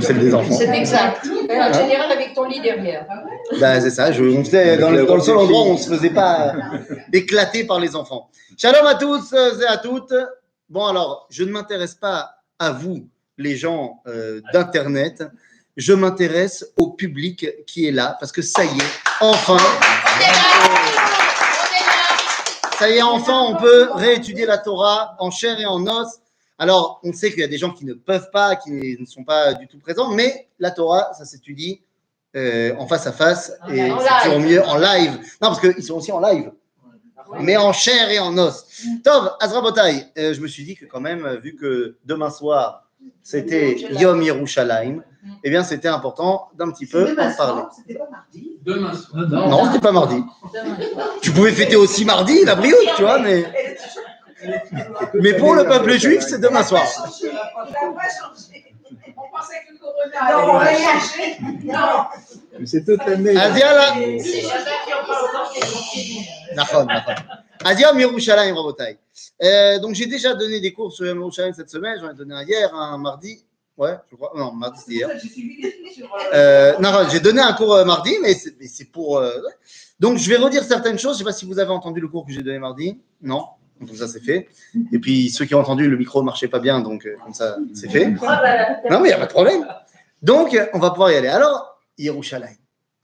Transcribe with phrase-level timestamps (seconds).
[0.00, 0.54] celle des enfants.
[0.56, 1.26] C'est exact.
[1.26, 3.06] En général, avec ton lit derrière.
[3.60, 5.78] Ben, c'est ça, je, on se- dans, le, dans le seul endroit où on ne
[5.78, 8.28] se faisait pas euh, éclater par les enfants.
[8.56, 10.14] Shalom à tous euh, et à toutes.
[10.68, 13.06] Bon, alors, je ne m'intéresse pas à vous,
[13.36, 15.22] les gens euh, d'Internet.
[15.76, 19.56] Je m'intéresse au public qui est là, parce que ça y est, enfin,
[22.78, 26.08] ça y est, enfin, on peut réétudier la Torah en chair et en os.
[26.58, 29.24] Alors, on sait qu'il y a des gens qui ne peuvent pas, qui ne sont
[29.24, 31.80] pas du tout présents, mais la Torah, ça s'étudie
[32.36, 33.98] euh, en face à face et c'est live.
[34.22, 35.12] toujours mieux en live.
[35.42, 36.52] Non, parce qu'ils sont aussi en live,
[37.40, 38.66] mais en chair et en os.
[39.02, 42.88] Tov, Azra Botaï, euh, je me suis dit que quand même, vu que demain soir,
[43.22, 45.02] c'était Yom Yerushalayim,
[45.42, 47.62] eh bien, c'était important d'un petit peu en parler.
[47.76, 48.58] C'était pas mardi.
[48.62, 49.26] Demain soir.
[49.28, 50.22] Non, c'était pas mardi.
[51.22, 53.44] Tu pouvais fêter aussi mardi, la brioche, tu vois, mais,
[55.14, 56.84] mais pour le peuple juif, c'est demain soir.
[57.22, 58.74] Il n'a pas changé.
[59.16, 61.38] On pensait que le corona Non, on va allait changer.
[61.64, 62.64] Non.
[62.66, 63.36] C'est toute l'année.
[63.36, 63.94] Adiala.
[63.94, 66.26] C'est jamais qui en parle encore qui continue.
[66.54, 67.22] Nachon, nachon.
[67.64, 68.98] Adiom Yerushalayim, Rabotai.
[69.42, 71.98] Euh, donc, j'ai déjà donné des cours sur Yerushalayim cette semaine.
[72.00, 73.44] J'en ai donné un hier, un mardi.
[73.76, 74.32] Ouais, je crois.
[74.36, 75.10] Non, mardi, c'était hier.
[75.92, 76.08] Sur.
[76.32, 79.18] Euh, non, j'ai donné un cours euh, mardi, mais c'est mais c'est pour.
[79.18, 79.52] euh, ouais.
[79.98, 81.18] Donc, je vais redire certaines choses.
[81.18, 83.00] Je ne sais pas si vous avez entendu le cours que j'ai donné mardi.
[83.22, 83.46] Non.
[83.80, 84.48] Donc, ça, c'est fait.
[84.92, 86.80] Et puis, ceux qui ont entendu, le micro ne marchait pas bien.
[86.80, 88.06] Donc, euh, comme ça, c'est fait.
[88.90, 89.66] Non, mais il n'y a pas de problème.
[90.22, 91.28] Donc, on va pouvoir y aller.
[91.28, 92.56] Alors, Yerushalayim.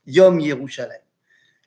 [0.07, 1.01] Yom Yerushalayim.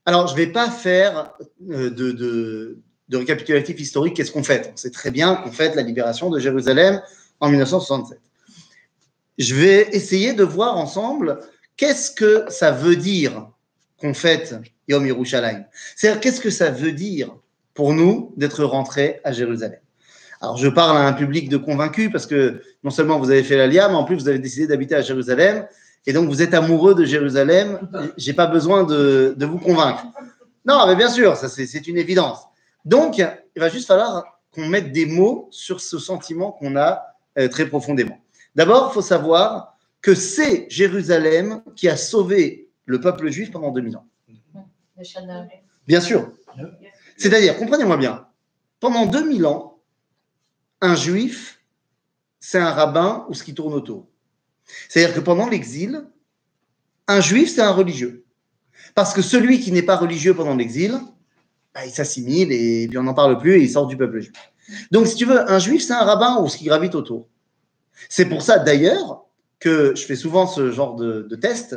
[0.07, 1.33] Alors, je ne vais pas faire
[1.71, 4.17] euh, de, de, de récapitulatif historique.
[4.17, 7.01] Qu'est-ce qu'on fête On sait très bien qu'on fête la libération de Jérusalem
[7.41, 8.19] en 1967.
[9.39, 11.41] Je vais essayer de voir ensemble
[11.77, 13.51] qu'est-ce que ça veut dire
[13.99, 14.55] qu'on fête
[14.89, 15.65] Yom Yerushalayim.
[15.97, 17.35] C'est-à-dire, qu'est-ce que ça veut dire
[17.75, 19.79] pour nous d'être rentrés à Jérusalem
[20.45, 23.57] alors, je parle à un public de convaincus parce que non seulement vous avez fait
[23.57, 25.67] l'Alia, mais en plus vous avez décidé d'habiter à Jérusalem
[26.05, 27.79] et donc vous êtes amoureux de Jérusalem.
[28.19, 30.05] J'ai pas besoin de, de vous convaincre.
[30.67, 32.41] Non, mais bien sûr, ça c'est une évidence.
[32.85, 37.03] Donc, il va juste falloir qu'on mette des mots sur ce sentiment qu'on a
[37.39, 38.19] euh, très profondément.
[38.55, 43.97] D'abord, il faut savoir que c'est Jérusalem qui a sauvé le peuple juif pendant 2000
[43.97, 44.07] ans.
[45.87, 46.31] Bien sûr.
[47.17, 48.27] C'est-à-dire, comprenez-moi bien,
[48.81, 49.79] pendant 2000 ans,
[50.81, 51.61] un juif,
[52.41, 54.07] c'est un rabbin ou ce qui tourne autour.
[54.89, 56.05] C'est-à-dire que pendant l'exil,
[57.07, 58.25] un juif, c'est un religieux.
[58.95, 60.99] Parce que celui qui n'est pas religieux pendant l'exil,
[61.75, 64.33] bah, il s'assimile et puis on n'en parle plus et il sort du peuple juif.
[64.91, 67.29] Donc, si tu veux, un juif, c'est un rabbin ou ce qui gravite autour.
[68.09, 69.25] C'est pour ça, d'ailleurs,
[69.59, 71.77] que je fais souvent ce genre de, de test.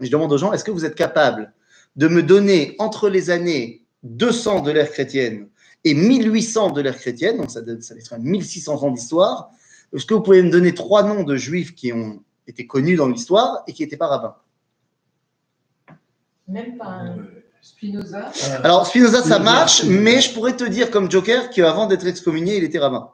[0.00, 1.52] Je demande aux gens, est-ce que vous êtes capable
[1.96, 5.48] de me donner entre les années 200 de l'ère chrétienne
[5.84, 9.50] et 1800 de l'ère chrétienne, donc ça, donne- ça laisse 1600 ans d'histoire,
[9.92, 13.08] est-ce que vous pouvez me donner trois noms de juifs qui ont été connus dans
[13.08, 14.36] l'histoire et qui n'étaient pas rabbins?
[16.48, 17.16] Même pas un.
[17.62, 18.30] Spinoza.
[18.62, 22.64] Alors, Spinoza, ça marche, mais je pourrais te dire comme Joker qu'avant d'être excommunié, il
[22.64, 23.08] était rabbin.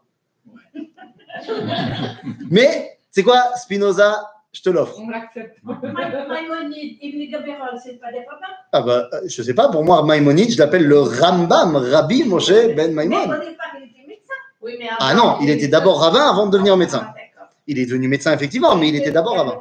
[2.51, 4.99] Mais, c'est quoi, Spinoza, je te l'offre.
[5.01, 5.59] On l'accepte.
[5.65, 10.03] Maïmonide, Ibn Gabirol, c'est pas des rabbins Ah bah, euh, je sais pas, pour moi,
[10.03, 13.17] Maïmonide, je l'appelle le Rambam, Rabbi Moshe Ben Mais Maïmon.
[13.23, 14.35] au départ, il était médecin.
[14.61, 17.03] Oui, mais Ah non, il était d'abord rabbin avant de devenir médecin.
[17.03, 17.49] Ah, d'accord.
[17.67, 19.59] Il est devenu médecin, effectivement, mais il était d'abord rabbin.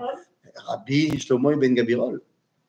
[0.55, 2.21] Rabbi Shlomo Ben Gabirol.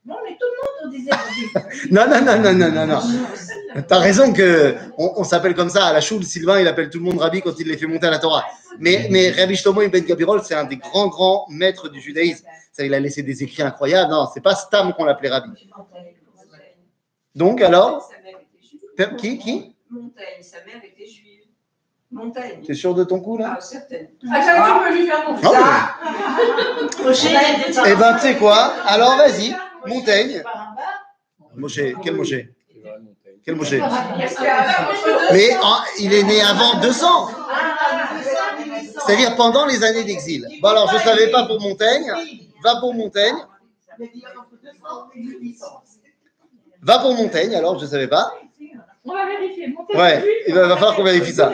[0.07, 1.11] Non, mais tout le monde disait.
[1.91, 3.01] Non, non, non, non, non, non, non.
[3.89, 6.25] T'as raison que on, on s'appelle comme ça à la choule.
[6.25, 8.45] Sylvain, il appelle tout le monde Rabbi quand il les fait monter à la Torah.
[8.79, 12.45] Mais, mais Rabbi Shlomo Ben Gabirol, c'est un des grands, grands maîtres du judaïsme.
[12.73, 14.11] Ça, il a laissé des écrits incroyables.
[14.11, 15.69] Non, c'est pas Stam qu'on l'appelait Rabbi.
[17.35, 18.11] Donc, alors,
[19.19, 19.75] qui, qui?
[19.91, 21.31] Montaigne, sa mère était juive.
[22.13, 22.63] Montaigne.
[22.67, 23.55] T'es sûr de ton coup, là?
[23.57, 24.09] Ah, certaine.
[24.33, 25.53] Ah, tiens, tu peux lui faire mon Non,
[27.13, 27.85] ça.
[27.87, 28.73] Eh ben, tu sais quoi?
[28.85, 29.55] Alors, vas-y,
[29.87, 30.43] Montaigne.
[31.57, 32.35] Moshe, quel Moshe?
[33.45, 33.73] Quel Moshe?
[35.33, 37.29] Mais en- il est né avant 200.
[39.07, 40.47] C'est-à-dire pendant les années d'exil.
[40.63, 42.13] Bon, alors, je ne savais pas pour Montaigne.
[42.63, 43.37] Va pour Montaigne.
[46.83, 48.33] Va pour Montaigne, alors, je ne savais pas.
[49.05, 49.69] On va vérifier.
[49.69, 51.51] Montez Ouais, il va- va falloir qu'on vérifie ça.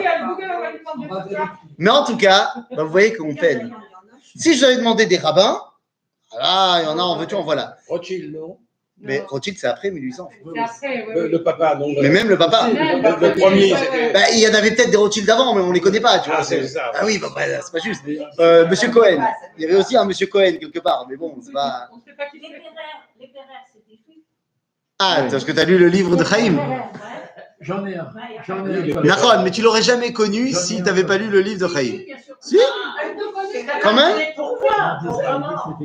[1.77, 3.73] Mais en tout cas, bah, vous voyez qu'on peine.
[4.35, 5.61] Si j'avais demandé des rabbins,
[6.39, 7.77] ah, il y en a en veux-tu, en voilà.
[7.87, 8.57] Rothschild, non?
[8.99, 10.29] Mais Rothschild, c'est après 1800.
[10.79, 12.67] C'est après, le, papa, non Mais même le papa.
[12.69, 13.71] Le, le premier.
[14.13, 16.17] Bah, il y en avait peut-être des Rothschild d'avant, mais on ne les connaît pas,
[16.19, 16.39] tu vois.
[16.39, 16.91] Ah, c'est ça.
[16.95, 18.03] Ah oui, bah, bah, c'est pas juste.
[18.39, 19.23] Euh, Monsieur Cohen.
[19.57, 21.89] Il y avait aussi un Monsieur Cohen quelque part, mais bon, c'est pas.
[21.93, 23.37] On ne sait pas qui Les c'était.
[24.99, 26.57] Ah, parce que tu as lu le livre de Chaim.
[27.59, 28.09] J'en ai un.
[28.47, 29.01] J'en ai un.
[29.01, 31.99] Nahon, mais tu l'aurais jamais connu si tu n'avais pas lu le livre de Chaim.
[32.03, 32.35] bien sûr.
[32.41, 32.87] Si Ah.
[33.81, 34.15] Quand même
[34.61, 35.77] En.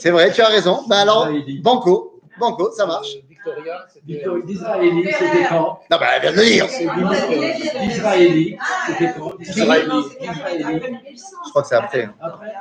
[0.00, 0.80] C'est vrai, tu as raison.
[0.88, 1.28] Bah alors.
[1.62, 3.08] Banco, Banco, ça marche.
[3.28, 3.86] Victoria,
[4.44, 6.66] D'Israélites, c'était quand Non, bah elle vient de le dire.
[6.68, 6.86] C'est
[7.80, 9.32] d'Israélites, c'était quand.
[9.40, 9.64] Je
[11.50, 12.14] crois que c'est après, hein,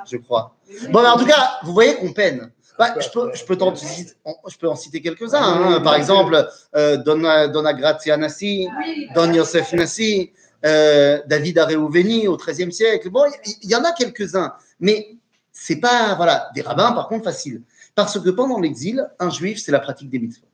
[0.09, 0.55] je crois.
[0.89, 2.51] Bon, mais en tout cas, vous voyez qu'on peine.
[2.77, 5.41] Bah, je, peux, je, peux t'en- je peux en citer quelques-uns.
[5.41, 5.81] hein.
[5.81, 8.67] Par exemple, euh, Donna, Donna Grazia Nassi,
[9.15, 10.31] Don Yosef Nassi,
[10.65, 13.09] euh, David Areouveni au XIIIe siècle.
[13.09, 15.15] Bon, il il y, en a quelques-uns, mais
[15.51, 17.61] c'est pas voilà des rabbins par contre faciles,
[17.95, 20.47] parce que pendant l'exil, un juif c'est la pratique des mitzvot.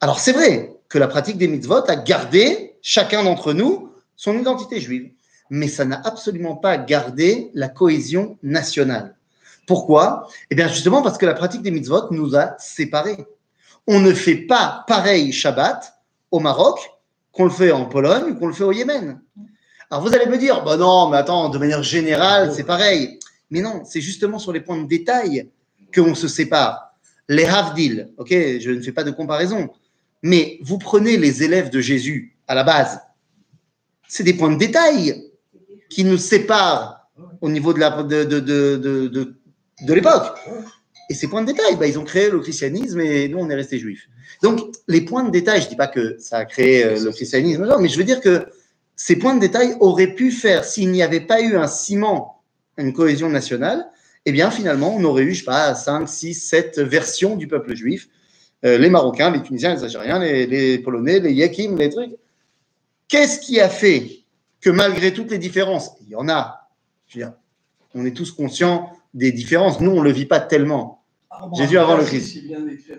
[0.00, 4.80] Alors c'est vrai que la pratique des mitzvot a gardé chacun d'entre nous son identité
[4.80, 5.10] juive,
[5.50, 9.16] mais ça n'a absolument pas gardé la cohésion nationale.
[9.66, 10.28] Pourquoi?
[10.50, 13.26] Eh bien justement parce que la pratique des mitzvot nous a séparés.
[13.86, 15.94] On ne fait pas pareil Shabbat
[16.30, 16.93] au Maroc
[17.34, 19.20] qu'on le fait en Pologne ou qu'on le fait au Yémen.
[19.90, 23.18] Alors vous allez me dire, bah non, mais attends, de manière générale, c'est pareil.
[23.50, 25.50] Mais non, c'est justement sur les points de détail
[25.94, 26.94] qu'on se sépare.
[27.28, 29.68] Les Havdil, ok, je ne fais pas de comparaison,
[30.22, 33.00] mais vous prenez les élèves de Jésus à la base,
[34.08, 35.30] c'est des points de détail
[35.88, 37.08] qui nous séparent
[37.40, 37.80] au niveau de
[39.82, 40.38] de l'époque.
[41.10, 43.54] Et ces points de détail, bah, ils ont créé le christianisme et nous, on est
[43.54, 44.08] restés juifs.
[44.42, 47.10] Donc, les points de détail, je ne dis pas que ça a créé euh, le
[47.12, 48.46] christianisme, mais je veux dire que
[48.96, 52.42] ces points de détail auraient pu faire, s'il n'y avait pas eu un ciment,
[52.78, 53.86] une cohésion nationale,
[54.26, 57.74] eh bien, finalement, on aurait eu, je sais pas, 5, 6, 7 versions du peuple
[57.74, 58.08] juif.
[58.64, 62.12] Euh, les Marocains, les Tunisiens, les Algériens, les, les Polonais, les Yakim, les trucs.
[63.08, 64.24] Qu'est-ce qui a fait
[64.62, 66.70] que malgré toutes les différences, il y en a,
[67.06, 67.34] je veux dire,
[67.94, 69.80] on est tous conscients des différences.
[69.80, 71.02] Nous, on ne le vit pas tellement.
[71.56, 72.44] Jésus avant le Christ.
[72.44, 72.58] Bien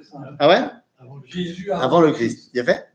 [0.10, 0.18] ça.
[0.40, 0.60] Ah ouais
[1.28, 2.52] Jésus Avant le Christ.
[2.54, 2.88] Bien fait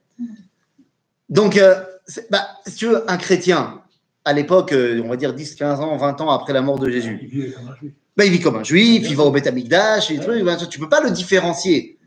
[1.29, 1.83] Donc, euh,
[2.31, 3.83] bah, si tu veux, un chrétien,
[4.25, 6.91] à l'époque, euh, on va dire 10, 15 ans, 20 ans après la mort de
[6.91, 7.93] Jésus, Il vivait comme un juif.
[8.17, 10.57] bah, il vit comme un juif, il va au Beth Amikdash, et des trucs, bah,
[10.57, 11.99] tu peux pas le différencier.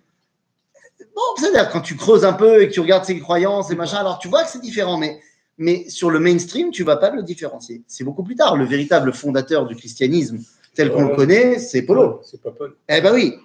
[1.15, 3.97] Bon, c'est-à-dire, quand tu creuses un peu et que tu regardes ses croyances et machin,
[3.97, 5.19] alors tu vois que c'est différent, mais,
[5.57, 7.83] mais sur le mainstream, tu vas pas le différencier.
[7.87, 8.57] C'est beaucoup plus tard.
[8.57, 10.39] Le véritable fondateur du christianisme,
[10.73, 12.19] tel qu'on le connaît, c'est Polo.
[12.23, 12.75] C'est pas Paul.
[12.89, 13.35] Eh ben oui,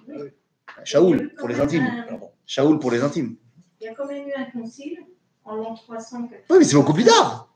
[0.83, 1.87] Shaoul, pour les intimes.
[2.07, 2.29] Pardon.
[2.45, 3.35] Shaoul pour les intimes.
[3.81, 4.97] Il y a quand même eu un concile
[5.45, 7.53] en l'an 300 Oui, mais c'est beaucoup plus tard.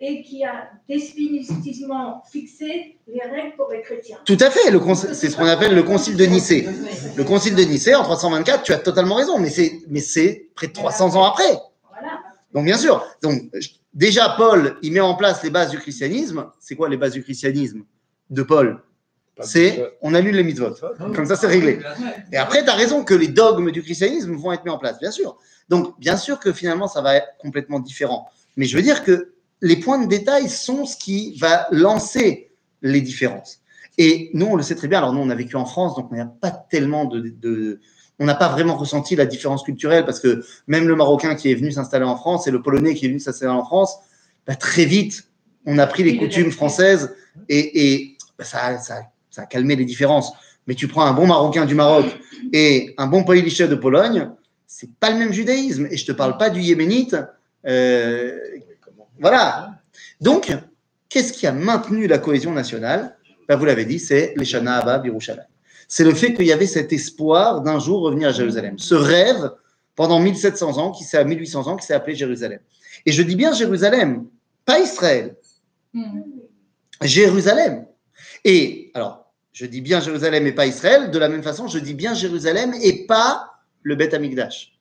[0.00, 4.18] et qui a définitivement fixé les règles pour les chrétiens.
[4.24, 4.70] Tout à fait.
[5.14, 6.68] C'est ce qu'on appelle le concile de Nicée.
[7.16, 10.68] Le concile de Nicée en 324, tu as totalement raison, mais c'est mais c'est près
[10.68, 11.50] de 300 ans après.
[11.90, 12.20] Voilà.
[12.52, 13.04] Donc bien sûr.
[13.22, 13.42] Donc
[13.92, 16.46] déjà Paul, il met en place les bases du christianisme.
[16.60, 17.82] C'est quoi les bases du christianisme
[18.30, 18.80] de Paul?
[19.42, 20.74] C'est on annule les mitzvot.
[21.14, 21.78] Comme ça, c'est réglé.
[22.32, 24.98] Et après, tu as raison que les dogmes du christianisme vont être mis en place,
[24.98, 25.36] bien sûr.
[25.68, 28.28] Donc, bien sûr que finalement, ça va être complètement différent.
[28.56, 32.50] Mais je veux dire que les points de détail sont ce qui va lancer
[32.82, 33.60] les différences.
[33.98, 34.98] Et nous, on le sait très bien.
[34.98, 37.20] Alors, nous, on a vécu en France, donc on n'a pas tellement de.
[37.20, 37.80] de-
[38.20, 41.54] on n'a pas vraiment ressenti la différence culturelle parce que même le Marocain qui est
[41.54, 43.94] venu s'installer en France et le Polonais qui est venu s'installer en France,
[44.44, 45.28] bah, très vite,
[45.66, 47.14] on a pris les Oui, coutumes françaises
[47.48, 49.02] et, et bah, ça, ça,
[49.38, 50.32] ça a calmé les différences.
[50.66, 52.06] Mais tu prends un bon Marocain du Maroc
[52.52, 54.30] et un bon Polilichet de Pologne,
[54.66, 55.86] c'est pas le même judaïsme.
[55.90, 57.16] Et je te parle pas du yéménite.
[57.66, 58.36] euh,
[59.20, 59.70] voilà.
[60.20, 60.52] Donc,
[61.08, 63.16] qu'est-ce qui a maintenu la cohésion nationale?
[63.48, 65.46] Ben, Vous l'avez dit, c'est les Shana Abba Birushalayim.
[65.86, 68.76] C'est le fait qu'il y avait cet espoir d'un jour revenir à Jérusalem.
[68.78, 69.52] Ce rêve
[69.94, 72.58] pendant 1700 ans, qui s'est à 1800 ans, qui s'est appelé Jérusalem.
[73.06, 74.26] Et je dis bien Jérusalem,
[74.64, 75.36] pas Israël.
[77.02, 77.86] Jérusalem.
[78.44, 79.17] Et alors,
[79.52, 81.10] je dis bien Jérusalem et pas Israël.
[81.10, 84.78] De la même façon, je dis bien Jérusalem et pas le Beth Amikdash.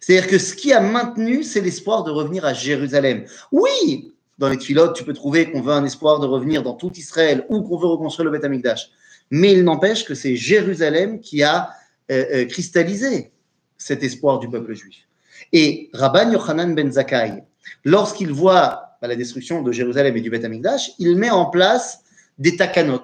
[0.00, 3.24] C'est-à-dire que ce qui a maintenu, c'est l'espoir de revenir à Jérusalem.
[3.52, 6.92] Oui, dans les Tfilotes, tu peux trouver qu'on veut un espoir de revenir dans tout
[6.94, 8.90] Israël ou qu'on veut reconstruire le Beth Amikdash.
[9.30, 11.70] Mais il n'empêche que c'est Jérusalem qui a
[12.10, 13.32] euh, euh, cristallisé
[13.76, 15.08] cet espoir du peuple juif.
[15.52, 17.42] Et Rabban Yochanan ben Zakkai,
[17.84, 22.00] lorsqu'il voit bah, la destruction de Jérusalem et du Beth Amikdash, il met en place
[22.38, 23.02] des takanot.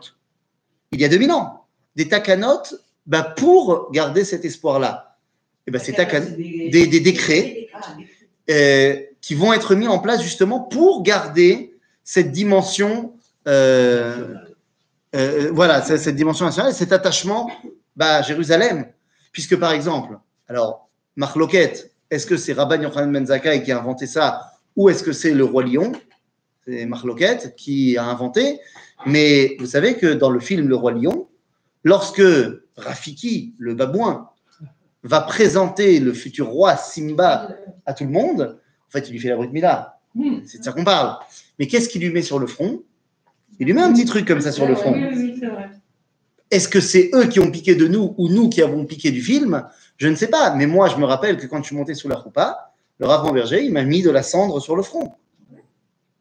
[0.93, 1.65] Il y a 2000 ans.
[1.97, 2.63] Des takanot
[3.07, 5.17] bah, pour garder cet espoir-là.
[5.67, 7.69] Et ben, ces takanot, des, des décrets
[8.51, 13.13] euh, qui vont être mis en place justement pour garder cette dimension,
[13.47, 14.35] euh,
[15.15, 17.51] euh, voilà, cette cette dimension nationale, cet attachement
[17.97, 18.87] bah, à Jérusalem.
[19.33, 20.19] Puisque par exemple,
[20.49, 25.03] alors, Marloquette, est-ce que c'est Rabban Yochanan Ben Zakkai qui a inventé ça ou est-ce
[25.03, 25.93] que c'est le roi Lion?
[26.67, 28.61] C'est Marloquette qui a inventé.
[29.07, 31.29] Mais vous savez que dans le film Le roi Lion,
[31.85, 32.23] lorsque
[32.77, 34.29] Rafiki, le babouin,
[35.03, 37.49] va présenter le futur roi Simba
[37.87, 39.99] à tout le monde, en fait, il lui fait la brute Mila.
[40.15, 40.41] Hmm.
[40.45, 41.17] C'est de ça qu'on parle.
[41.59, 42.83] Mais qu'est-ce qu'il lui met sur le front?
[43.59, 44.95] Il lui met un petit truc comme ça sur le front.
[46.51, 49.23] Est-ce que c'est eux qui ont piqué de nous ou nous qui avons piqué du
[49.23, 49.65] film?
[49.97, 50.55] Je ne sais pas.
[50.55, 53.33] Mais moi, je me rappelle que quand je suis monté sous la roupa, le Rav
[53.33, 55.15] Berger, il m'a mis de la cendre sur le front.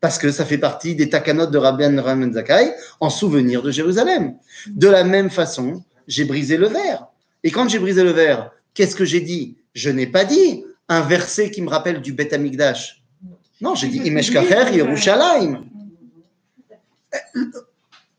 [0.02, 4.36] Parce que ça fait partie des takanotes de Rabban Ramen Zakai en souvenir de Jérusalem.
[4.68, 7.08] De la même façon, j'ai brisé le verre.
[7.44, 9.58] Et quand j'ai brisé le verre, qu'est-ce que j'ai dit?
[9.74, 13.04] Je n'ai pas dit un verset qui me rappelle du Bet Amikdash.
[13.62, 15.66] Non, j'ai dit Imesh Kacher Yerushalayim.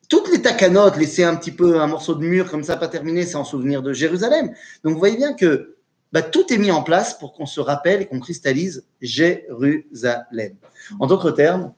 [0.08, 3.26] Toutes les takanotes, laisser un petit peu un morceau de mur comme ça, pas terminé,
[3.26, 4.52] c'est en souvenir de Jérusalem.
[4.84, 5.71] Donc vous voyez bien que
[6.12, 10.54] bah, tout est mis en place pour qu'on se rappelle et qu'on cristallise Jérusalem.
[11.00, 11.72] En d'autres termes,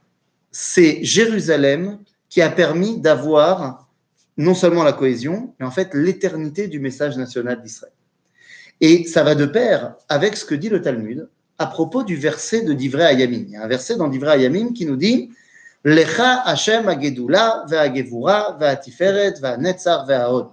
[0.51, 1.99] c'est Jérusalem
[2.29, 3.89] qui a permis d'avoir
[4.37, 7.93] non seulement la cohésion, mais en fait l'éternité du message national d'Israël.
[8.81, 12.63] Et ça va de pair avec ce que dit le Talmud à propos du verset
[12.63, 13.45] de Divrei Ayamim.
[13.47, 15.31] Il y a un verset dans Divrei Ayamim qui nous dit
[15.85, 20.49] Lecha Hashem Agedula ve'agevura ve'atiferet ve'anetzar ve'ahod.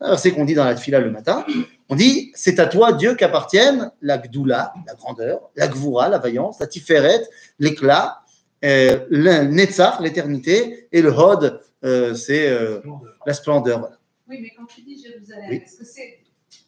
[0.00, 1.44] Un verset qu'on dit dans la tfila le matin.
[1.92, 6.58] On dit c'est à toi Dieu qu'appartiennent la Gdoula, la grandeur, la Gvura, la vaillance,
[6.58, 7.20] la Tiferet,
[7.58, 8.22] l'éclat,
[8.64, 12.80] euh, le Netzar, l'éternité, et le Hod, euh, c'est euh,
[13.26, 13.80] la splendeur.
[13.80, 13.98] Voilà.
[14.26, 15.56] Oui, mais quand tu dis Jérusalem, Oui.
[15.62, 16.20] est-ce que c'est.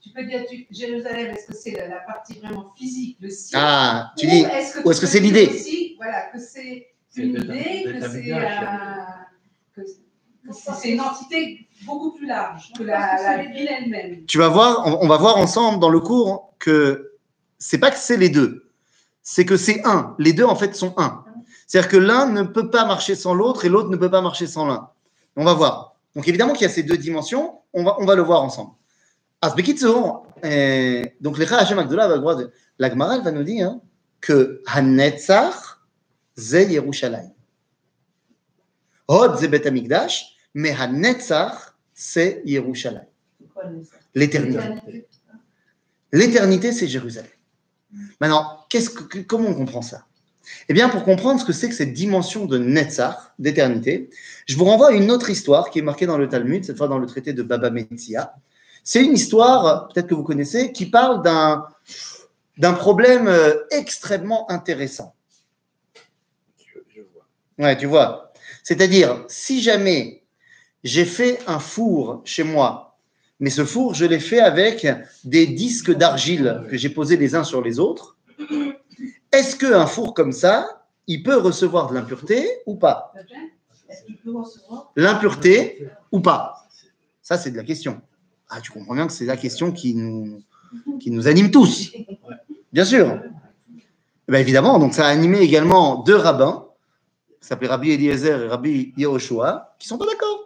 [0.03, 3.63] Tu peux dire tu- Jérusalem, est-ce que c'est la, la partie vraiment physique, le ciel?
[3.65, 5.47] Ah, tu Ou dis, est-ce que ou est-ce que c'est l'idée?
[5.47, 8.25] aussi, Voilà, que c'est une idée, que c'est
[9.75, 9.83] que-
[10.83, 14.27] c'est une entité beaucoup plus large que la, la ville elle-même.
[14.27, 17.13] tu vas voir, on, on va voir ensemble dans le cours que
[17.59, 18.71] c'est pas que c'est les deux,
[19.23, 20.15] c'est que c'est un.
[20.19, 21.25] Les deux en fait sont un.
[21.67, 24.47] C'est-à-dire que l'un ne peut pas marcher sans l'autre et l'autre ne peut pas marcher
[24.47, 24.91] sans l'un.
[25.37, 25.97] On va voir.
[26.15, 28.73] Donc évidemment qu'il y a ces deux dimensions, on va, on va le voir ensemble.
[30.45, 32.37] Euh, donc les Agdola va
[32.79, 33.81] la Gemara va nous dire hein,
[34.21, 35.79] que Hanetzach
[36.37, 37.33] ze Yerushalayim.
[39.09, 43.07] Hod ze Bet Amikdash, mais Hanetzach c'est Yerushalayim.
[44.15, 45.07] L'éternité.
[46.13, 47.31] L'éternité, c'est Jérusalem.
[48.21, 50.07] Maintenant, qu'est-ce que, que- comment on comprend ça?
[50.69, 54.11] Eh bien, pour comprendre ce que c'est que cette dimension de Netzach, d'éternité,
[54.47, 56.89] je vous renvoie à une autre histoire qui est marquée dans le Talmud, cette fois
[56.89, 58.35] dans le traité de Baba Metzia.
[58.83, 61.67] C'est une histoire, peut-être que vous connaissez, qui parle d'un,
[62.59, 65.15] d'un problème euh, extrêmement intéressant.
[66.59, 67.27] Je, je vois.
[67.59, 68.33] Ouais, tu vois.
[68.63, 70.24] C'est-à-dire, si jamais
[70.85, 72.99] j'ai fait un four chez moi,
[73.41, 74.87] mais ce four, je l'ai fait avec
[75.25, 78.17] des disques d'argile que j'ai posés les uns sur les autres,
[79.33, 83.13] est-ce qu'un four comme ça, il peut recevoir de l'impureté ou pas?
[84.95, 86.69] L'impureté ou pas?
[87.23, 88.01] Ça, c'est de la question.
[88.49, 90.43] Ah, tu comprends bien que c'est la question qui nous,
[91.01, 91.93] qui nous anime tous.
[92.73, 93.21] Bien sûr.
[94.29, 96.69] Eh ben, évidemment, donc ça a animé également deux rabbins,
[97.41, 100.44] qui s'appelaient Rabbi Eliezer et Rabbi Yehoshua, qui sont pas d'accord.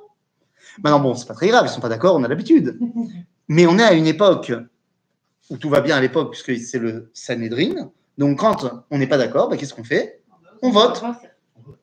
[0.83, 2.79] Maintenant, bon, c'est pas très grave, ils sont pas d'accord, on a l'habitude.
[3.49, 4.53] Mais on est à une époque
[5.51, 7.91] où tout va bien à l'époque, puisque c'est le Sanhedrin.
[8.19, 10.23] Donc, quand on n'est pas d'accord, ben, qu'est-ce qu'on fait?
[10.63, 11.03] On vote.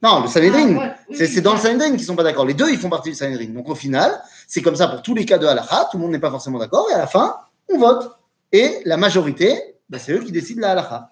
[0.01, 0.75] Non, le Sanhedrin.
[0.75, 1.59] Ah, ouais, C'est oui, c'est dans le.
[1.59, 2.45] Sanhedrin qu'ils sont pas d'accord.
[2.45, 3.47] Les deux, ils font partie du Sanhedrin.
[3.53, 5.89] Donc au final, c'est comme ça pour tous les cas de halakha.
[5.91, 6.87] Tout le monde n'est pas forcément d'accord.
[6.91, 7.37] Et à la fin,
[7.69, 8.11] on vote.
[8.51, 11.11] Et la majorité, ben, c'est eux qui décident la halakha.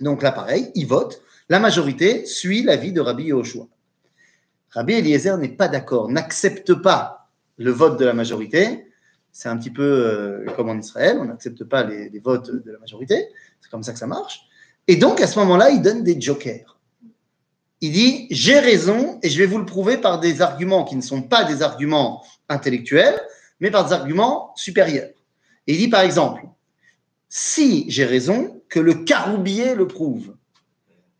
[0.00, 1.20] Donc là, pareil, ils votent.
[1.48, 3.66] La majorité suit l'avis de Rabbi Yehoshua.
[4.72, 8.86] Rabbi Eliezer n'est pas d'accord, n'accepte pas le vote de la majorité.
[9.30, 12.78] C'est un petit peu euh, comme en Israël, on n'accepte pas les, votes de la
[12.78, 13.28] majorité.
[13.60, 14.42] C'est comme ça que ça marche.
[14.88, 16.78] Et donc, à ce moment-là, il donne des jokers.
[17.80, 21.02] Il dit J'ai raison et je vais vous le prouver par des arguments qui ne
[21.02, 23.20] sont pas des arguments intellectuels,
[23.60, 25.10] mais par des arguments supérieurs.
[25.66, 26.42] Il dit par exemple
[27.28, 30.34] Si j'ai raison, que le caroubier le prouve.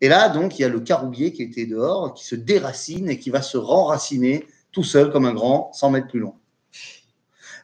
[0.03, 3.17] Et là, donc, il y a le caroubier qui était dehors, qui se déracine et
[3.17, 6.35] qui va se renraciner tout seul comme un grand 100 mètres plus loin.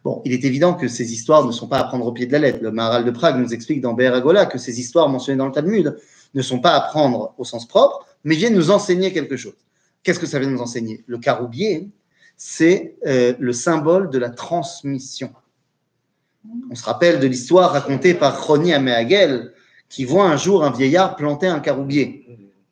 [0.06, 2.32] Bon, il est évident que ces histoires ne sont pas à prendre au pied de
[2.32, 2.60] la lettre.
[2.62, 5.52] Le Maharal de Prague nous explique dans Be'er Agola que ces histoires mentionnées dans le
[5.52, 5.98] Talmud
[6.34, 9.58] ne sont pas à prendre au sens propre, mais viennent nous enseigner quelque chose.
[10.04, 11.04] Qu'est-ce que ça vient nous enseigner?
[11.08, 11.90] Le caroubier,
[12.38, 15.34] c'est euh, le symbole de la transmission.
[16.72, 19.52] On se rappelle de l'histoire racontée par Choni Améhagel,
[19.90, 22.26] qui voit un jour un vieillard planter un caroubier.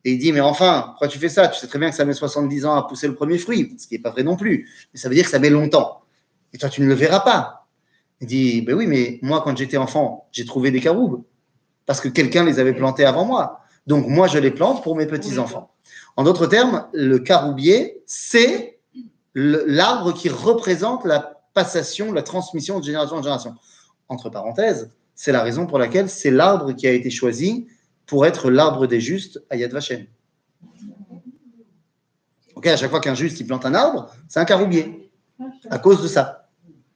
[0.06, 1.48] Et il dit, mais enfin, pourquoi tu fais ça?
[1.50, 3.88] Tu sais très bien que ça met 70 ans à pousser le premier fruit, ce
[3.88, 4.70] qui n'est pas vrai non plus.
[4.94, 6.02] Mais ça veut dire que ça met longtemps.
[6.54, 7.68] Et toi, tu ne le verras pas.
[8.22, 11.24] Il dit, ben oui, mais moi, quand j'étais enfant, j'ai trouvé des caroubes.
[11.86, 13.62] Parce que quelqu'un les avait plantés avant moi.
[13.86, 15.72] Donc, moi, je les plante pour mes petits-enfants.
[16.16, 18.80] En d'autres termes, le caroubier, c'est
[19.34, 23.56] l'arbre qui représente la passation, la transmission de génération en génération.
[24.10, 27.68] entre parenthèses, c'est la raison pour laquelle c'est l'arbre qui a été choisi
[28.06, 30.06] pour être l'arbre des justes à Yad Vashem.
[32.56, 35.12] Ok, à chaque fois qu'un juste il plante un arbre, c'est un caroubier,
[35.70, 36.48] à cause de ça.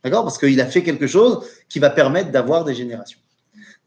[0.03, 0.23] D'accord?
[0.23, 3.19] Parce qu'il a fait quelque chose qui va permettre d'avoir des générations.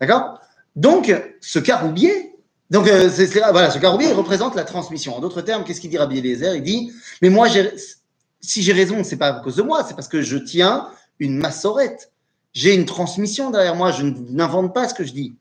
[0.01, 0.41] D'accord?
[0.77, 2.35] Donc, ce caroubier,
[2.71, 3.09] donc, euh,
[3.53, 5.17] voilà, ce caroubier représente la transmission.
[5.17, 6.57] En d'autres termes, qu'est-ce qu'il dit Rabbi Eliezer?
[6.57, 7.47] Il dit Mais moi,
[8.41, 10.89] si j'ai raison, c'est pas à cause de moi, c'est parce que je tiens
[11.21, 12.11] une massorette.
[12.55, 15.37] J'ai une transmission derrière moi, je n'invente pas ce que je dis.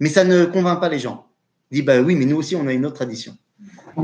[0.00, 1.26] Mais ça ne convainc pas les gens.
[1.70, 3.36] Il dit Bah oui, mais nous aussi, on a une autre tradition.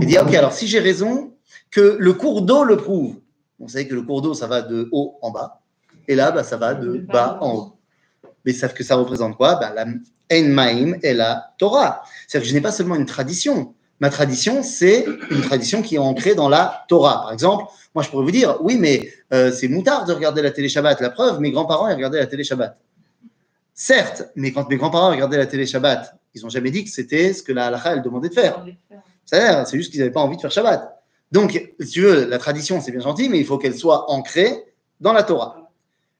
[0.00, 1.32] Il dit Ok, alors si j'ai raison,
[1.71, 3.16] que le cours d'eau le prouve.
[3.59, 5.61] Vous savez que le cours d'eau, ça va de haut en bas.
[6.09, 7.76] Et là, bah, ça va de bas en haut.
[8.44, 9.54] Mais savent que ça représente quoi?
[9.56, 12.02] Bah, La En Maïm et la Torah.
[12.26, 13.75] C'est-à-dire que je n'ai pas seulement une tradition.
[14.02, 17.23] Ma tradition, c'est une tradition qui est ancrée dans la Torah.
[17.23, 20.50] Par exemple, moi, je pourrais vous dire, oui, mais euh, c'est moutard de regarder la
[20.50, 21.00] télé Shabbat.
[21.00, 22.76] La preuve, mes grands-parents, regardaient la télé Shabbat.
[23.75, 27.32] Certes, mais quand mes grands-parents regardaient la télé Shabbat, ils n'ont jamais dit que c'était
[27.32, 28.66] ce que la halakha, elle demandait de faire.
[29.25, 31.00] C'est juste qu'ils n'avaient pas envie de faire Shabbat.
[31.30, 34.64] Donc, si tu veux, la tradition, c'est bien gentil, mais il faut qu'elle soit ancrée
[35.00, 35.71] dans la Torah.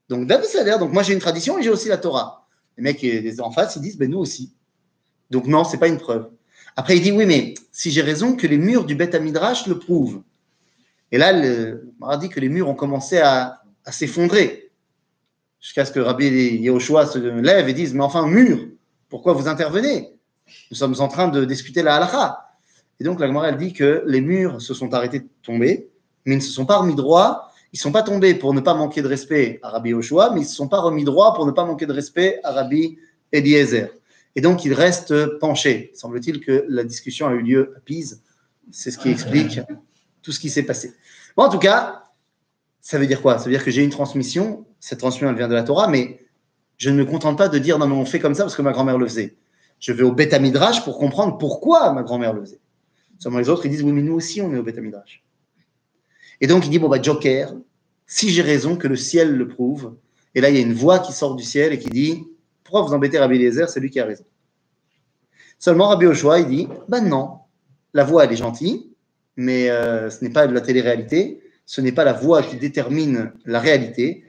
[0.09, 2.47] Donc, d'après donc moi j'ai une tradition et j'ai aussi la Torah.
[2.77, 3.05] Les mecs
[3.41, 4.53] en face, ils disent, ben nous aussi.
[5.33, 6.29] Donc, non, c'est pas une preuve.
[6.77, 9.79] Après, il dit, oui, mais si j'ai raison, que les murs du Beth Midrash le
[9.79, 10.23] prouvent.
[11.11, 14.71] Et là, le Mara dit que les murs ont commencé à, s'effondrer.
[15.61, 18.67] Jusqu'à ce que Rabbi Yehoshua se lève et dise, mais enfin, mur,
[19.09, 20.11] pourquoi vous intervenez?
[20.71, 22.49] Nous sommes en train de discuter la halakha.
[22.99, 25.91] Et donc, la Gemara, elle dit que les murs se sont arrêtés de tomber,
[26.25, 27.53] mais ils ne se sont pas remis droit.
[27.73, 30.41] Ils ne sont pas tombés pour ne pas manquer de respect à Rabbi Yoshua, mais
[30.41, 32.99] ils ne se sont pas remis droit pour ne pas manquer de respect à Rabbi
[33.31, 33.89] Eliezer.
[34.35, 35.93] Et donc, ils restent penchés.
[35.95, 38.23] Semble-t-il que la discussion a eu lieu à Pise.
[38.71, 39.61] C'est ce qui explique
[40.23, 40.95] tout ce qui s'est passé.
[41.37, 42.11] Bon, en tout cas,
[42.81, 43.39] ça veut dire quoi?
[43.39, 44.67] Ça veut dire que j'ai une transmission.
[44.81, 46.21] Cette transmission, elle vient de la Torah, mais
[46.79, 48.63] je ne me contente pas de dire non, mais on fait comme ça parce que
[48.63, 49.37] ma grand-mère le faisait.
[49.79, 52.61] Je vais au Beth Midrash pour comprendre pourquoi ma grand-mère le faisait.
[53.19, 55.23] Seulement les autres, ils disent oui, mais nous aussi, on est au Beth Midrash.
[56.41, 57.55] Et donc, il dit bon, bah, Joker,
[58.07, 59.97] si j'ai raison, que le ciel le prouve.
[60.35, 62.25] Et là, il y a une voix qui sort du ciel et qui dit
[62.65, 63.69] pourquoi vous embêtez Rabbi Eliezer?
[63.69, 64.25] C'est lui qui a raison.
[65.63, 67.39] Seulement, Rabbi Oshua, il dit ben non,
[67.95, 68.91] la voix, elle est gentille,
[69.37, 73.33] mais euh, ce n'est pas de la télé-réalité, ce n'est pas la voix qui détermine
[73.45, 74.25] la réalité.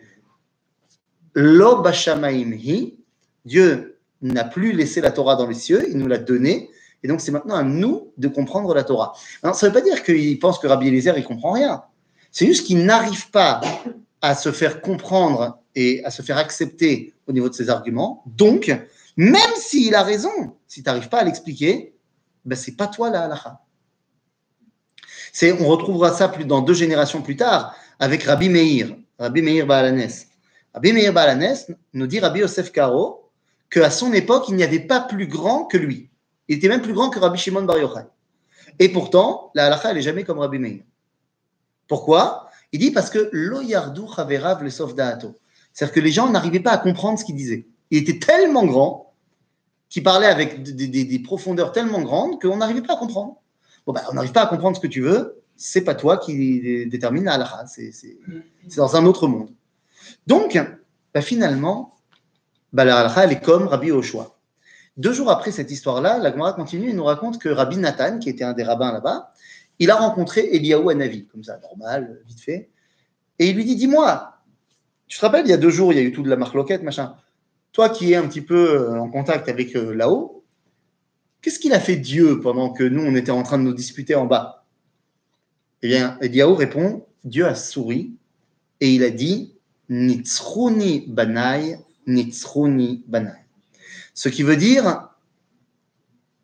[1.33, 2.99] Lo bashamaim hi,
[3.45, 6.69] Dieu n'a plus laissé la Torah dans les cieux, il nous l'a donnée,
[7.01, 9.13] et donc c'est maintenant à nous de comprendre la Torah.
[9.41, 11.81] Alors, ça ne veut pas dire qu'il pense que Rabbi Eliezer, il comprend rien.
[12.29, 13.59] C'est juste qu'il n'arrive pas
[14.21, 18.23] à se faire comprendre et à se faire accepter au niveau de ses arguments.
[18.27, 18.71] Donc,
[19.17, 20.29] même s'il a raison,
[20.73, 21.93] si tu n'arrives pas à l'expliquer,
[22.45, 23.61] ben c'est pas toi la halakha.
[25.59, 30.25] On retrouvera ça plus dans deux générations plus tard avec Rabbi Meir, Rabbi Meir Baalanes.
[30.73, 31.57] Rabbi Meir Baalanes
[31.93, 33.29] nous dit Rabbi Yosef Karo
[33.69, 36.09] qu'à son époque, il n'y avait pas plus grand que lui.
[36.47, 38.05] Il était même plus grand que Rabbi Shimon Bar Yochai.
[38.79, 40.81] Et pourtant, la halakha, elle n'est jamais comme Rabbi Meir.
[41.87, 42.49] Pourquoi?
[42.71, 45.39] Il dit parce que lo yardu chaverav le da'ato.
[45.71, 47.67] C'est-à-dire que les gens n'arrivaient pas à comprendre ce qu'il disait.
[47.91, 49.12] Il était tellement grand
[49.93, 53.35] qu'il parlait avec des, profondeurs tellement grandes qu'on n'arrivait pas à comprendre.
[53.85, 56.59] Bon, bah, on n'arrive pas à comprendre ce que tu veux, c'est pas toi qui
[56.59, 58.17] dé- détermine la halakha, c'est
[58.75, 59.51] dans un autre monde.
[60.25, 60.59] Donc,
[61.13, 61.93] bah, finalement,
[62.71, 64.35] bah, la halakha, elle est comme Rabbi Oshua.
[64.97, 68.29] Deux jours après cette histoire-là, la Gemara continue et nous raconte que Rabbi Nathan, qui
[68.29, 69.31] était un des rabbins là-bas,
[69.77, 72.71] il a rencontré Eliaou Hanavi, comme ça, normal, vite fait,
[73.37, 74.39] et il lui dit Dis-moi,
[75.07, 76.35] tu te rappelles, il y a deux jours, il y a eu tout de la
[76.35, 77.15] marloquette, machin.
[77.73, 80.43] Toi qui es un petit peu euh, en contact avec euh, là-haut,
[81.41, 84.15] qu'est-ce qu'il a fait Dieu pendant que nous, on était en train de nous disputer
[84.15, 84.65] en bas?
[85.81, 88.13] Eh bien, Eliaou répond Dieu a souri
[88.79, 89.55] et il a dit
[89.89, 93.43] Nitzruni banai, Nitzruni banai.
[94.13, 95.09] Ce qui veut dire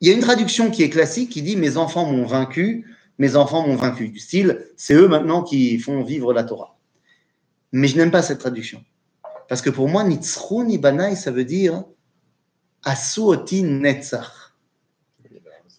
[0.02, 2.86] il y a une traduction qui est classique qui dit Mes enfants m'ont vaincu,
[3.18, 4.10] mes enfants m'ont vaincu.
[4.10, 6.78] Du style, c'est eux maintenant qui font vivre la Torah.
[7.72, 8.84] Mais je n'aime pas cette traduction.
[9.50, 11.84] Parce que pour moi, Nitzruni Banai, ça veut dire
[12.84, 14.54] Asuoti Netzach.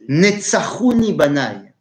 [0.08, 1.72] Netzachuni Banai.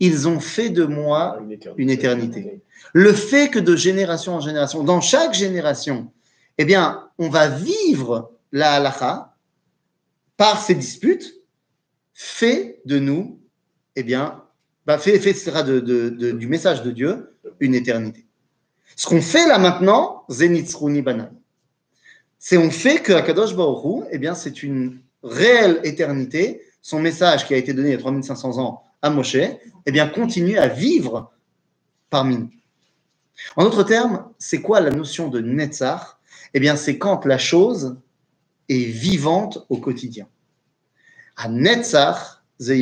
[0.00, 1.38] Ils ont fait de moi
[1.76, 2.62] une éternité.
[2.92, 6.10] Le fait que de génération en génération, dans chaque génération,
[6.58, 9.34] eh bien, on va vivre la halakha
[10.36, 11.34] par ces disputes,
[12.12, 13.40] fait de nous,
[13.96, 14.42] eh bien,
[14.86, 18.23] bah, fait, fait sera de, de- de- du message de Dieu une éternité.
[18.96, 21.28] Ce qu'on fait là maintenant, Zenitzruni Banai,
[22.38, 26.62] c'est on fait que Akadosh Baruch eh bien, c'est une réelle éternité.
[26.82, 30.06] Son message qui a été donné il y a 3500 ans à Moshe, eh bien,
[30.06, 31.32] continue à vivre
[32.10, 32.50] parmi nous.
[33.56, 36.18] En d'autres termes, c'est quoi la notion de Netzach?
[36.52, 37.96] Eh bien, c'est quand la chose
[38.68, 40.28] est vivante au quotidien.
[41.36, 42.72] À Netzach, ze.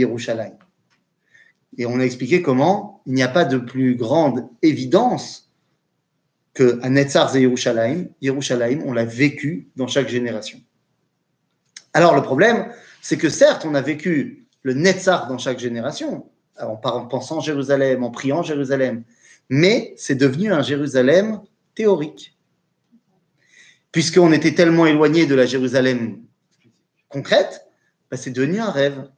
[1.78, 5.51] Et on a expliqué comment il n'y a pas de plus grande évidence
[6.54, 10.60] que à Netzach, ze Yerushalayim, Yerushalayim, on l'a vécu dans chaque génération.
[11.94, 16.26] Alors, le problème, c'est que certes, on a vécu le Netzach dans chaque génération,
[16.60, 19.04] en pensant Jérusalem, en priant Jérusalem,
[19.48, 21.40] mais c'est devenu un Jérusalem
[21.74, 22.36] théorique.
[23.90, 26.22] Puisqu'on était tellement éloigné de la Jérusalem
[27.08, 27.66] concrète,
[28.10, 29.10] bah, c'est devenu un rêve.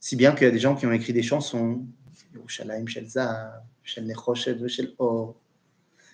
[0.00, 1.84] Si bien qu'il y a des gens qui ont écrit des chansons,
[2.34, 5.34] Yerushalayim Shel Zahav, Shel Nechoshet Shel Or.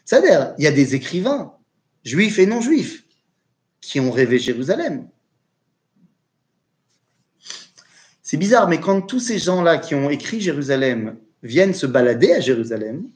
[0.04, 1.52] C'est-à-dire, il y a des écrivains,
[2.04, 3.04] juifs et non juifs,
[3.80, 5.08] qui ont rêvé Jérusalem.
[8.22, 12.40] C'est bizarre, mais quand tous ces gens-là qui ont écrit Jérusalem viennent se balader à
[12.40, 13.08] Jérusalem,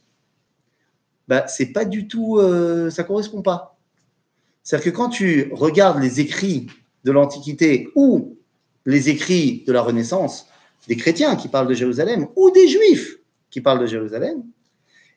[1.27, 3.79] bah, c'est pas du tout, euh, ça correspond pas.
[4.63, 6.69] C'est-à-dire que quand tu regardes les écrits
[7.05, 8.37] de l'Antiquité ou
[8.87, 10.47] les écrits de la Renaissance,
[10.89, 13.19] des chrétiens qui parlent de Jérusalem ou des juifs
[13.51, 14.43] qui parlent de Jérusalem,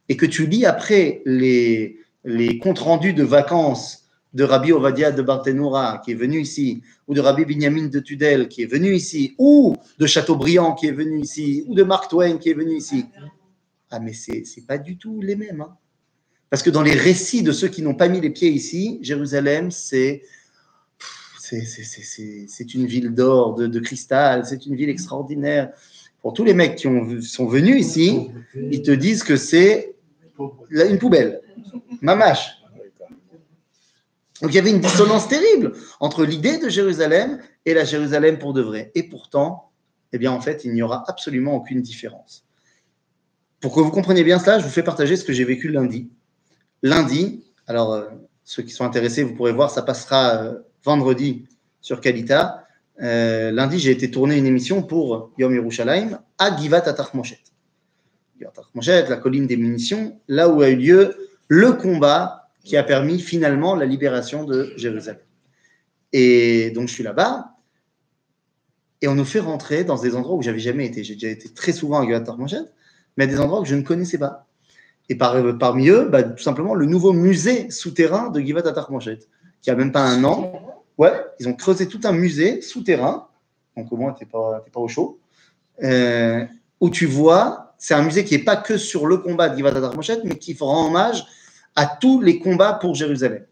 [0.10, 4.00] et que tu lis après les, les comptes rendus de vacances
[4.34, 8.48] de Rabbi Ovadia de Barthénoura qui est venu ici, ou de Rabbi Binyamin de Tudel
[8.48, 12.38] qui est venu ici, ou de Chateaubriand qui est venu ici, ou de Mark Twain
[12.38, 13.06] qui est venu ici.
[13.90, 15.62] Ah, mais c'est c'est pas du tout les mêmes.
[15.62, 15.76] hein.
[16.50, 19.70] Parce que dans les récits de ceux qui n'ont pas mis les pieds ici, Jérusalem,
[19.72, 20.22] c'est
[21.38, 25.72] c'est- une ville d'or, de, de cristal, c'est une ville extraordinaire.
[26.22, 29.91] Pour tous les mecs qui ont, sont venus ici, ils te disent que c'est
[30.70, 31.42] une poubelle.
[32.02, 32.58] Mamache.
[34.42, 38.54] Donc il y avait une dissonance terrible entre l'idée de Jérusalem et la Jérusalem pour
[38.54, 38.92] de vrai.
[38.96, 39.72] Et pourtant,
[40.14, 42.44] eh bien en fait, il n'y aura absolument aucune différence.
[43.60, 46.10] Pour que vous compreniez bien cela, je vous fais partager ce que j'ai vécu lundi.
[46.82, 48.10] Lundi, alors euh,
[48.44, 51.46] ceux qui sont intéressés, vous pourrez voir, ça passera euh, vendredi
[51.80, 52.66] sur Kalita.
[53.02, 57.51] Euh, lundi, j'ai été tourner une émission pour Yom Yerushalayim à Givat Atarmoshet.
[58.86, 61.16] La colline des munitions, là où a eu lieu
[61.48, 65.22] le combat qui a permis finalement la libération de Jérusalem.
[66.14, 67.56] Et donc je suis là-bas,
[69.02, 71.04] et on nous fait rentrer dans des endroits où j'avais jamais été.
[71.04, 72.66] J'ai déjà été très souvent à Atarmoshet,
[73.18, 74.48] mais à des endroits que je ne connaissais pas.
[75.10, 79.20] Et par- parmi eux, bah, tout simplement le nouveau musée souterrain de Givat Atarmoshet,
[79.62, 80.84] qui a même pas un an.
[80.98, 83.28] Ouais, ils ont creusé tout un musée souterrain,
[83.76, 85.20] donc au moins tu n'es pas au chaud,
[85.84, 86.46] euh,
[86.80, 89.70] où tu vois, c'est un musée qui n'est pas que sur le combat de Givat
[89.70, 91.26] Atarmoshet, mais qui rend hommage
[91.76, 93.44] à tous les combats pour Jérusalem.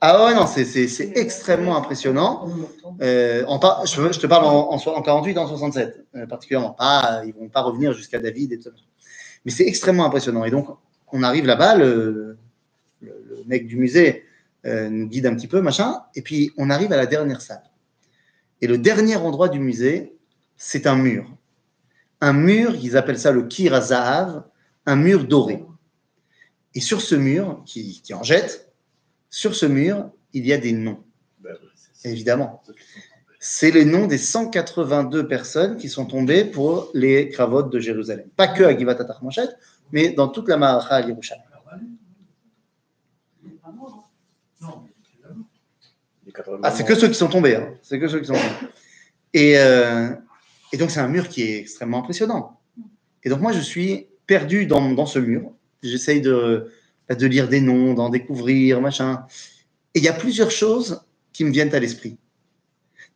[0.00, 2.48] Ah ouais, non, c'est, extrêmement impressionnant.
[3.00, 6.70] Euh, je, te parle en, en, en 48 et en 67, euh, particulièrement.
[6.70, 8.70] Pas, ils vont pas revenir jusqu'à David et tout.
[9.44, 10.44] Mais c'est extrêmement impressionnant.
[10.44, 10.66] Et donc,
[11.12, 12.36] on arrive là-bas, le
[13.46, 14.24] mec du musée
[14.66, 17.62] euh, nous guide un petit peu, machin, et puis on arrive à la dernière salle.
[18.60, 20.16] Et le dernier endroit du musée,
[20.56, 21.24] c'est un mur.
[22.22, 24.44] Un mur, ils appellent ça le Kir Zahav,
[24.86, 25.64] un mur doré.
[26.74, 28.72] Et sur ce mur, qui, qui en jette,
[29.28, 31.02] sur ce mur, il y a des noms,
[32.04, 32.62] évidemment.
[33.40, 38.28] C'est les noms des 182 personnes qui sont tombées pour les cravotes de Jérusalem.
[38.36, 39.48] Pas que à Givat Atarmoshet,
[39.90, 41.44] mais dans toute la Maracha à Yerushalayim.
[46.62, 47.56] Ah, c'est que ceux qui sont tombés.
[47.56, 47.74] hein.
[47.82, 48.70] C'est que ceux qui sont tombés.
[49.34, 50.10] Et, euh,
[50.72, 52.58] et donc, c'est un mur qui est extrêmement impressionnant.
[53.24, 55.52] Et donc, moi, je suis perdu dans, ce mur.
[55.82, 56.72] J'essaye de,
[57.08, 59.26] bah, de lire des noms, d'en découvrir, machin.
[59.94, 62.16] Et il y a plusieurs choses qui me viennent à l'esprit.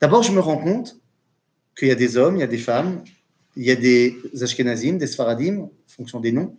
[0.01, 0.99] D'abord, je me rends compte
[1.77, 3.03] qu'il y a des hommes, il y a des femmes,
[3.57, 6.57] il y a des Ashkenazim, des Sfaradim, en fonction des noms.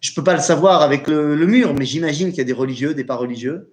[0.00, 2.44] Je ne peux pas le savoir avec le, le mur, mais j'imagine qu'il y a
[2.44, 3.72] des religieux, des pas religieux.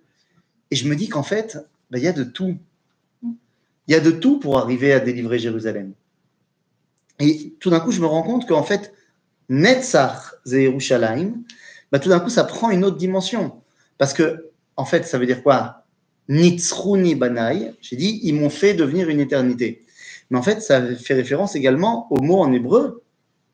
[0.72, 1.58] Et je me dis qu'en fait,
[1.92, 2.58] bah, il y a de tout.
[3.24, 5.94] Il y a de tout pour arriver à délivrer Jérusalem.
[7.20, 8.94] Et tout d'un coup, je me rends compte qu'en fait,
[9.50, 11.44] Netzach Zerushalayim,
[11.92, 13.62] bah, tout d'un coup, ça prend une autre dimension.
[13.98, 15.84] Parce que, en fait, ça veut dire quoi?
[16.30, 19.84] Nitzruni Banai, j'ai dit, ils m'ont fait devenir une éternité.
[20.30, 23.04] Mais en fait, ça fait référence également au mot en hébreu,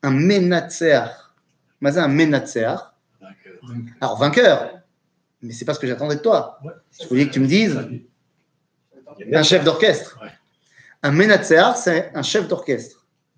[0.02, 1.10] un menatseach.
[1.80, 2.80] Mais un menatseach.
[4.00, 4.82] Alors, vainqueur.
[5.42, 6.58] Mais c'est pas ce que j'attendais de toi.
[7.00, 7.78] Je voulais que tu me dises
[9.32, 10.20] un chef d'orchestre.
[11.02, 12.95] Un menatseach, c'est un chef d'orchestre.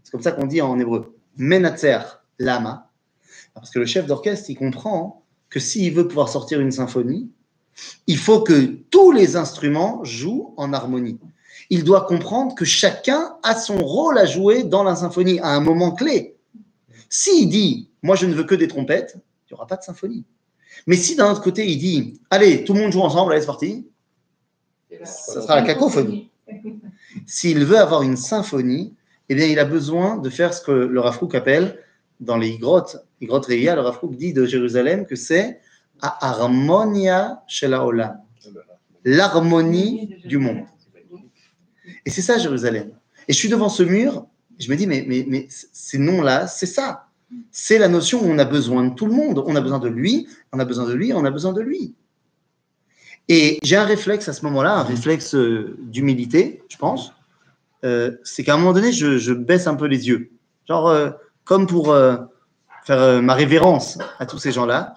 [0.09, 1.15] C'est comme ça qu'on dit en hébreu.
[1.37, 2.07] Menatseach,
[2.39, 2.91] lama.
[3.53, 7.31] Parce que le chef d'orchestre, il comprend que s'il veut pouvoir sortir une symphonie,
[8.07, 11.19] il faut que tous les instruments jouent en harmonie.
[11.69, 15.61] Il doit comprendre que chacun a son rôle à jouer dans la symphonie à un
[15.61, 16.39] moment clé.
[17.11, 20.25] S'il dit, moi je ne veux que des trompettes, il n'y aura pas de symphonie.
[20.87, 23.47] Mais si d'un autre côté, il dit Allez, tout le monde joue ensemble, allez, c'est
[23.47, 23.87] parti,
[25.05, 26.31] ça sera la cacophonie.
[27.27, 28.95] S'il veut avoir une symphonie,
[29.29, 31.79] eh bien, il a besoin de faire ce que le Rav Kook appelle
[32.21, 35.61] dans les grottes, les grottes Reia, le Rav Kook dit de Jérusalem que c'est
[36.01, 37.43] à harmonia
[39.05, 40.65] l'harmonie du monde.
[42.05, 42.91] Et c'est ça Jérusalem.
[43.27, 44.27] Et je suis devant ce mur,
[44.59, 47.09] je me dis, mais, mais, mais ces noms-là, c'est ça.
[47.51, 49.43] C'est la notion où on a besoin de tout le monde.
[49.47, 51.95] On a besoin de lui, on a besoin de lui, on a besoin de lui.
[53.29, 57.13] Et j'ai un réflexe à ce moment-là, un réflexe euh, d'humilité, je pense.
[57.85, 60.31] Euh, c'est qu'à un moment donné, je, baisse un peu les yeux.
[60.67, 61.11] Genre, euh,
[61.45, 62.17] comme pour euh,
[62.85, 64.95] faire ma révérence à tous ces gens-là.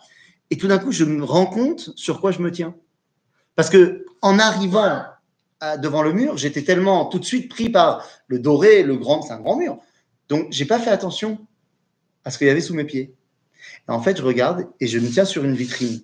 [0.50, 2.76] Et tout d'un coup, je me rends compte sur quoi je me tiens.
[3.56, 5.04] Parce que en arrivant
[5.80, 9.34] devant le mur, j'étais tellement tout de suite pris par le doré, le grand, c'est
[9.34, 9.78] un grand mur.
[10.28, 11.38] Donc, j'ai pas fait attention
[12.26, 13.14] à ce qu'il y avait sous mes pieds.
[13.88, 16.02] En fait, je regarde et je me tiens sur une vitrine.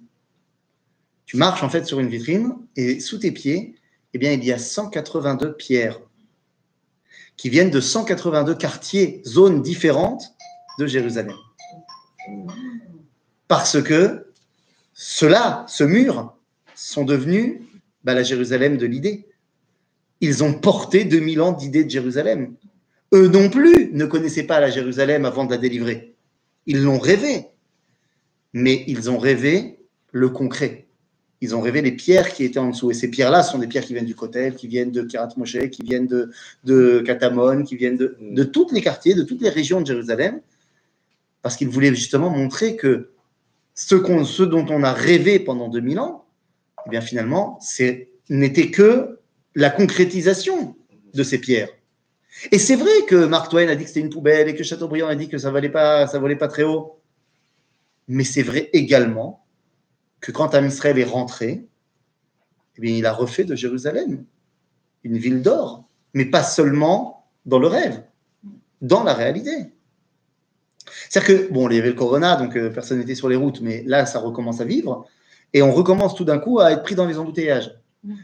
[1.26, 3.76] Tu marches en fait sur une vitrine et sous tes pieds,
[4.14, 6.00] eh bien, il y a 182 pierres
[7.38, 10.34] qui viennent de 182 quartiers, zones différentes
[10.80, 11.36] de Jérusalem.
[13.48, 14.28] Parce que
[14.94, 16.34] ceux-là, ce mur,
[16.76, 17.62] sont devenus
[18.04, 19.28] bah, la Jérusalem de l'idée.
[20.22, 22.56] Ils ont porté 2000 ans d'idées de Jérusalem.
[23.14, 26.16] Eux non plus ne connaissaient pas la Jérusalem avant de la délivrer.
[26.66, 27.48] Ils l'ont rêvé.
[28.54, 29.80] Mais ils ont rêvé
[30.12, 30.87] le concret.
[31.42, 32.90] Ils ont rêvé les pierres qui étaient en dessous.
[32.90, 35.70] Et ces pierres-là sont des pierres qui viennent du Kotel, qui viennent de Kirat Moshe,
[35.72, 36.32] qui viennent de,
[36.64, 40.42] de Katamon, qui viennent de, de tous les quartiers, de toutes les régions de Jérusalem.
[41.44, 43.12] Parce qu'ils voulaient justement montrer que
[43.76, 46.26] ce, qu'on- ce dont on a rêvé pendant 2000 ans,
[46.88, 49.20] eh bien finalement, c'est n'était que
[49.56, 50.76] la concrétisation
[51.14, 51.70] de ces pierres.
[52.52, 55.08] Et c'est vrai que Mark Twain a dit que c'était une poubelle et que Chateaubriand
[55.08, 57.00] a dit que ça valait pas, ça volait pas très haut.
[58.08, 59.44] Mais c'est vrai également
[60.20, 61.68] que quand Am Israël est rentré,
[62.78, 64.26] eh bien, il a refait de Jérusalem
[65.04, 68.04] une ville d'or, mais pas seulement dans le rêve,
[68.82, 69.72] dans la réalité.
[71.10, 73.62] C'est-à-dire que, bon, il y avait le corona, donc euh, personne n'était sur les routes,
[73.62, 75.06] mais là, ça recommence à vivre,
[75.54, 77.78] et on recommence tout d'un coup à être pris dans les embouteillages.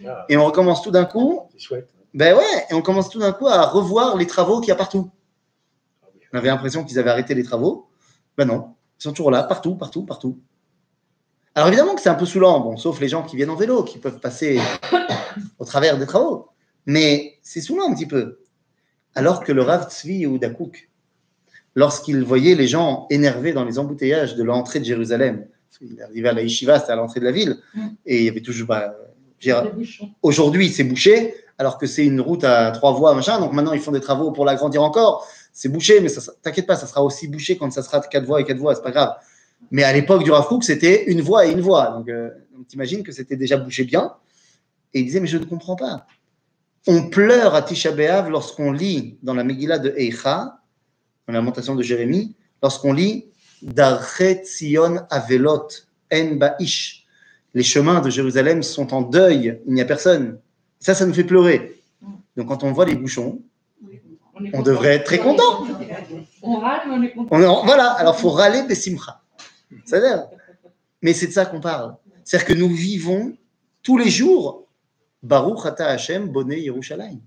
[0.06, 1.89] Ah, Et on recommence tout d'un coup, c'est chouette.
[2.13, 4.75] ben ouais, et on commence tout d'un coup à revoir les travaux qu'il y a
[4.75, 5.10] partout.
[6.03, 6.08] Ah.
[6.34, 7.89] On avait l'impression qu'ils avaient arrêté les travaux.
[8.38, 10.39] Ben non, ils sont toujours là, partout, partout, partout.
[11.55, 13.83] Alors évidemment que c'est un peu saoulant, bon, sauf les gens qui viennent en vélo,
[13.83, 14.59] qui peuvent passer
[15.59, 16.47] au travers des travaux.
[16.85, 18.39] Mais c'est saoulant un petit peu.
[19.15, 20.89] Alors que le Rav Tzvi Yehuda Kouk,
[21.75, 25.45] lorsqu'il voyait les gens énervés dans les embouteillages de l'entrée de Jérusalem,
[25.77, 27.87] qu'il arrivait à la Yeshiva, c'était à l'entrée de la ville, Mm.
[28.05, 28.95] et il y avait toujours, bah,
[30.21, 33.39] aujourd'hui c'est bouché, alors que c'est une route à trois voies, machin.
[33.39, 35.27] Donc maintenant ils font des travaux pour l'agrandir encore.
[35.51, 38.41] C'est bouché, mais ça, t'inquiète pas, ça sera aussi bouché quand ça sera quatre voies
[38.41, 39.13] et quatre voies, c'est pas grave.
[39.71, 41.89] Mais à l'époque du Rav Kook, c'était une voie et une voie.
[41.89, 42.29] Donc, euh,
[42.67, 44.13] t'imagines que c'était déjà bouché bien.
[44.93, 46.05] Et il disait, mais je ne comprends pas.
[46.85, 50.59] On pleure à Tisha B'Av lorsqu'on lit dans la Megillah de Eicha,
[51.27, 53.25] dans la lamentation de Jérémie, lorsqu'on lit
[53.61, 55.67] Darchet Sion Avelot
[56.11, 57.05] En Ba'ish.
[57.53, 60.39] Les chemins de Jérusalem sont en deuil, il n'y a personne.
[60.79, 61.79] Ça, ça nous fait pleurer.
[62.35, 63.41] Donc quand on voit les bouchons,
[64.53, 65.65] On, devrait être très content.
[66.41, 67.35] On râle, mais on est content.
[67.35, 69.22] On voilà, alors faut râler Bessimcha.
[69.86, 70.27] C'est-à-dire,
[71.01, 71.95] mais c'est de ça qu'on parle.
[72.23, 73.36] C'est-à-dire que nous vivons
[73.81, 74.67] tous les jours
[75.21, 77.21] Baruch Ata Hashem Boné Yerushalayim.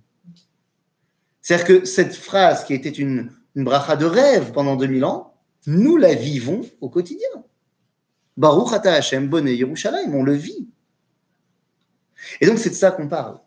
[1.40, 5.34] C'est-à-dire que cette phrase qui était une, une bracha de rêve pendant 2000 ans,
[5.66, 7.28] nous la vivons au quotidien.
[8.36, 10.68] Baruch Ata Hashem Boné Yerushalayim, on le vit.
[12.40, 13.38] Et donc c'est de ça qu'on parle.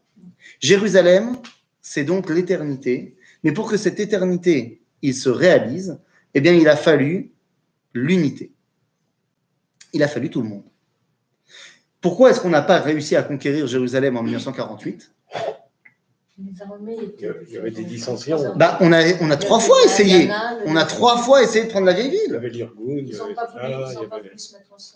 [0.60, 1.38] Jérusalem,
[1.82, 6.00] c'est donc l'éternité, mais pour que cette éternité, il se réalise,
[6.34, 7.32] eh bien, il a fallu
[7.94, 8.52] l'unité.
[9.94, 10.64] Il a fallu tout le monde.
[12.02, 15.12] Pourquoi est-ce qu'on n'a pas réussi à conquérir Jérusalem en 1948
[16.38, 18.54] Les armées Il y avait des dissensions.
[18.56, 20.30] bah, on, a, on a trois fois essayé.
[20.66, 22.40] On a trois fois essayé de prendre la vieille ville.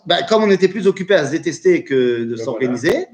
[0.06, 3.06] Bah, comme on était plus occupé à se détester que de Ben s'organiser,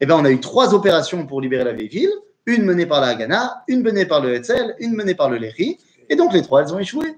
[0.00, 2.12] eh ben, on a eu trois opérations pour libérer la vieille ville.
[2.46, 5.78] Une menée par la Haganah, une menée par le Hetzel, une menée par le Léry.
[6.10, 7.16] Et donc les trois, elles ont échoué.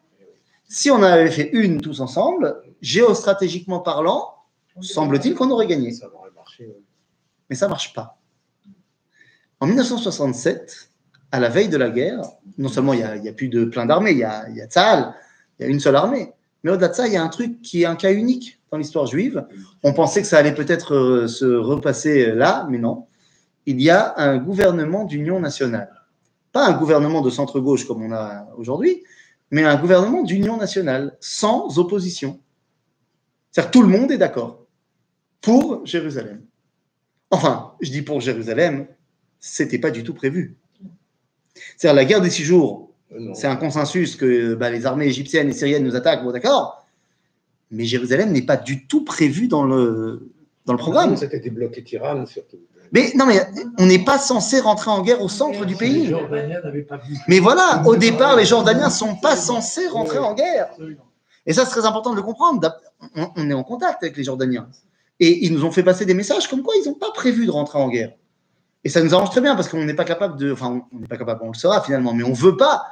[0.69, 4.35] Si on avait fait une tous ensemble, géostratégiquement parlant,
[4.81, 5.93] semble-t-il qu'on aurait gagné.
[5.93, 6.67] Ça aurait marché.
[6.67, 6.83] ouais.
[7.49, 8.19] mais ça marche pas.
[9.61, 10.91] En 1967,
[11.33, 12.21] à la veille de la guerre,
[12.59, 14.67] non seulement il n'y a, plus de plein d'armées, il y a, il y a
[14.67, 15.15] Tzahal,
[15.59, 17.63] il y a une seule armée, mais au-delà de ça, il y a un truc
[17.63, 19.47] qui est un cas unique dans l'histoire juive.
[19.83, 23.07] On pensait que ça allait peut-être euh, se repasser là, mais non.
[23.67, 25.91] Il y a un gouvernement d'union nationale.
[26.53, 29.03] Pas un gouvernement de centre-gauche comme on a aujourd'hui,
[29.51, 32.41] mais un gouvernement d'union nationale, sans opposition.
[33.57, 34.67] C'est-à-dire tout le monde est d'accord.
[35.41, 36.43] pour Jérusalem.
[37.31, 38.87] Enfin, je dis pour Jérusalem,
[39.41, 40.57] c'était pas du tout prévu.
[41.79, 45.49] C'est-à-dire la guerre des six jours, Euh, c'est un consensus que bah, les armées égyptiennes
[45.49, 46.85] et syriennes nous attaquent, bon d'accord,
[47.71, 50.29] mais Jérusalem n'est pas du tout prévu dans le,
[50.67, 51.17] dans le programme.
[51.17, 52.59] C'était débloqué Tyrann, surtout.
[52.93, 53.41] Mais non, mais
[53.79, 56.11] on n'est pas censé rentrer en guerre au centre du pays.
[56.89, 57.17] Pas vu.
[57.29, 60.69] Mais voilà, au départ, les Jordaniens sont pas censés rentrer en guerre.
[61.47, 62.61] Et ça, c'est très important de le comprendre.
[63.15, 64.69] On, est en contact avec les Jordaniens.
[65.21, 67.51] Et ils nous ont fait passer des messages comme quoi ils n'ont pas prévu de
[67.51, 68.13] rentrer en guerre.
[68.85, 70.53] Et ça nous arrange très bien parce qu'on n'est pas capable de.
[70.53, 72.85] Enfin, on n'est pas capable, on le sera finalement, mais on veut pas.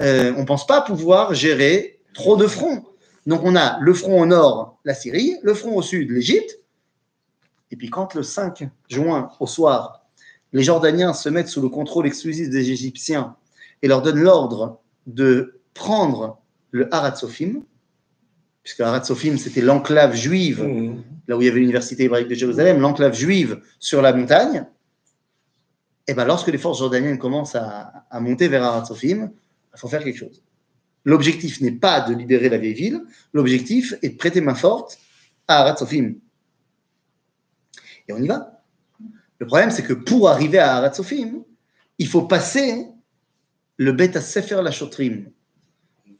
[0.00, 2.84] euh, on pense pas pouvoir gérer trop de fronts.
[3.26, 6.60] Donc on a le front au nord, la Syrie, le front au sud, l'Égypte.
[7.70, 10.06] Et puis quand le 5 juin au soir,
[10.52, 13.36] les Jordaniens se mettent sous le contrôle exclusif des Égyptiens
[13.82, 16.38] et leur donnent l'ordre de prendre
[16.70, 17.62] le Harat Sophim,
[18.66, 21.04] puisque Harat Sophim c'était l'enclave juive Mhm.
[21.28, 24.66] là où il y avait l'université hébraïque de Jérusalem, l'enclave juive sur la montagne,
[26.08, 29.30] et ben lorsque les forces jordaniennes commencent à, à monter vers Harat Sophim,
[29.72, 30.42] il faut faire quelque chose.
[31.04, 33.02] L'objectif n'est pas de libérer la vieille ville,
[33.32, 34.98] l'objectif est de prêter main forte
[35.46, 36.14] à Harat Sophim.
[38.08, 38.64] Et on y va.
[39.38, 41.44] Le problème, c'est que pour arriver à Harat Sophim,
[41.98, 42.88] il faut passer
[43.76, 45.30] le Bet Sefer la Shotrim.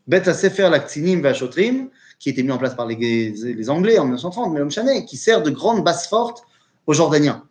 [0.06, 2.94] Bet Sefer la Ksinim va Shotrim, qui était mis en place par les,
[3.31, 6.44] les Anglais en 1930, mais Chanet, qui sert de grande base forte
[6.87, 7.46] aux Jordaniens.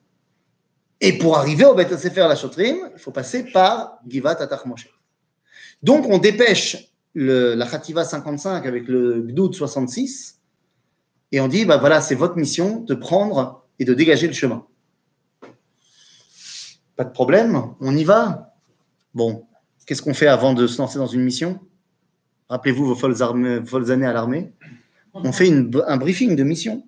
[1.02, 4.90] Et pour arriver au Bet Sefer la Shotrim, il faut passer par Givat Atach Moshe.
[5.84, 10.40] Donc on dépêche la Khativa 55 avec le Gdoud 66
[11.32, 14.66] et on dit bah voilà, c'est votre mission de prendre et de dégager le chemin.
[16.96, 18.54] Pas de problème, on y va?
[19.14, 19.46] Bon,
[19.86, 21.60] qu'est-ce qu'on fait avant de se lancer dans une mission?
[22.50, 23.22] Rappelez-vous vos folles,
[23.92, 24.54] années à l'armée.
[25.14, 26.88] On fait un briefing de mission.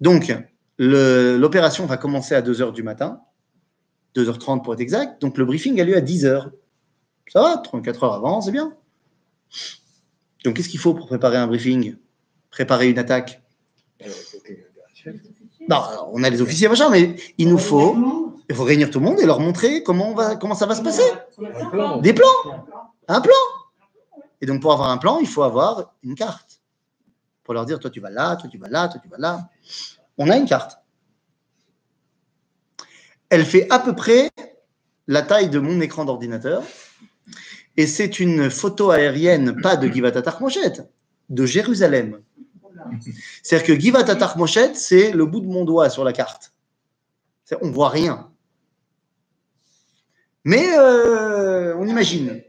[0.00, 0.32] Donc,
[0.78, 3.20] l'opération va commencer à 2h du matin,
[4.16, 5.20] 2h30 pour être exact.
[5.20, 6.50] Donc, le briefing a lieu à 10h.
[7.28, 8.74] Ça va, 34 heures avant, c'est bien.
[10.44, 11.96] Donc, qu'est-ce qu'il faut pour préparer un briefing?
[12.50, 13.42] Préparer une attaque?
[15.68, 17.96] Non, on a les officiers, machin, mais il nous faut,
[18.48, 20.16] réunir tout le monde et leur montrer comment,
[20.54, 21.04] ça va se passer.
[22.02, 22.66] Des plans,
[23.08, 23.34] un plan.
[24.40, 26.60] Et donc, pour avoir un plan, il faut avoir une carte.
[27.44, 29.48] Pour leur dire, toi, tu vas là, toi, tu vas là, toi, tu vas là.
[30.18, 30.78] On a une carte.
[33.28, 34.30] Elle fait à peu près
[35.06, 36.62] la taille de mon écran d'ordinateur.
[37.76, 40.84] Et c'est une photo aérienne, pas de Givat Moshet,
[41.28, 42.20] de Jérusalem.
[43.42, 46.52] C'est-à-dire que Givat Moshet, c'est le bout de mon doigt sur la carte.
[47.60, 48.30] On voit rien.
[50.44, 52.42] Mais euh, on imagine.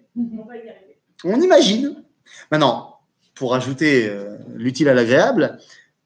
[1.24, 2.04] On imagine.
[2.52, 3.00] Maintenant,
[3.36, 5.60] pour ajouter euh, l'utile à l'agréable,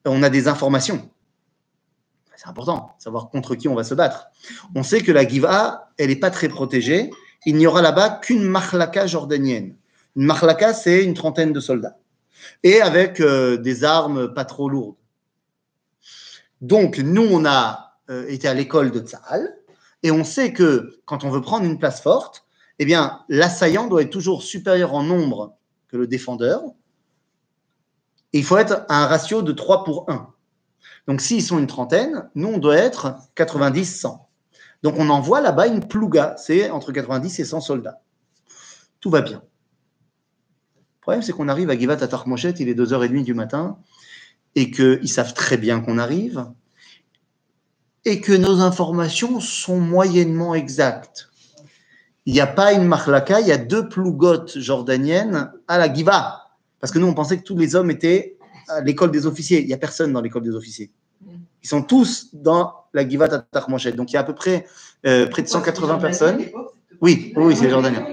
[0.05, 1.09] on a des informations.
[2.35, 4.27] C'est important, savoir contre qui on va se battre.
[4.75, 7.09] On sait que la Giva, elle n'est pas très protégée.
[7.45, 9.75] Il n'y aura là-bas qu'une marlaka jordanienne.
[10.15, 11.97] Une marlaka, c'est une trentaine de soldats.
[12.63, 14.95] Et avec euh, des armes pas trop lourdes.
[16.61, 19.57] Donc, nous, on a euh, été à l'école de Tsahal.
[20.03, 22.44] Et on sait que quand on veut prendre une place forte,
[22.79, 25.55] eh bien, l'assaillant doit être toujours supérieur en nombre
[25.87, 26.61] que le défendeur.
[28.33, 30.33] Et il faut être à un ratio de 3 pour 1.
[31.07, 34.19] Donc, s'ils sont une trentaine, nous, on doit être 90-100.
[34.83, 38.01] Donc, on envoie là-bas une plouga, c'est entre 90 et 100 soldats.
[38.99, 39.41] Tout va bien.
[40.77, 43.77] Le problème, c'est qu'on arrive à Givat Atarmoshet, il est 2h30 du matin,
[44.55, 46.45] et qu'ils savent très bien qu'on arrive,
[48.05, 51.29] et que nos informations sont moyennement exactes.
[52.25, 56.41] Il n'y a pas une marlaka, il y a deux plougotes jordaniennes à la Giva.
[56.79, 59.61] Parce que nous, on pensait que tous les hommes étaient à l'école des officiers.
[59.61, 60.91] Il n'y a personne dans l'école des officiers.
[61.63, 63.87] Ils sont tous dans la Giva Tatar Moshe.
[63.95, 64.65] Donc il y a à peu près
[65.05, 66.39] euh, près de 180 personnes.
[67.01, 68.05] Oui, oui, c'est les Jordaniens.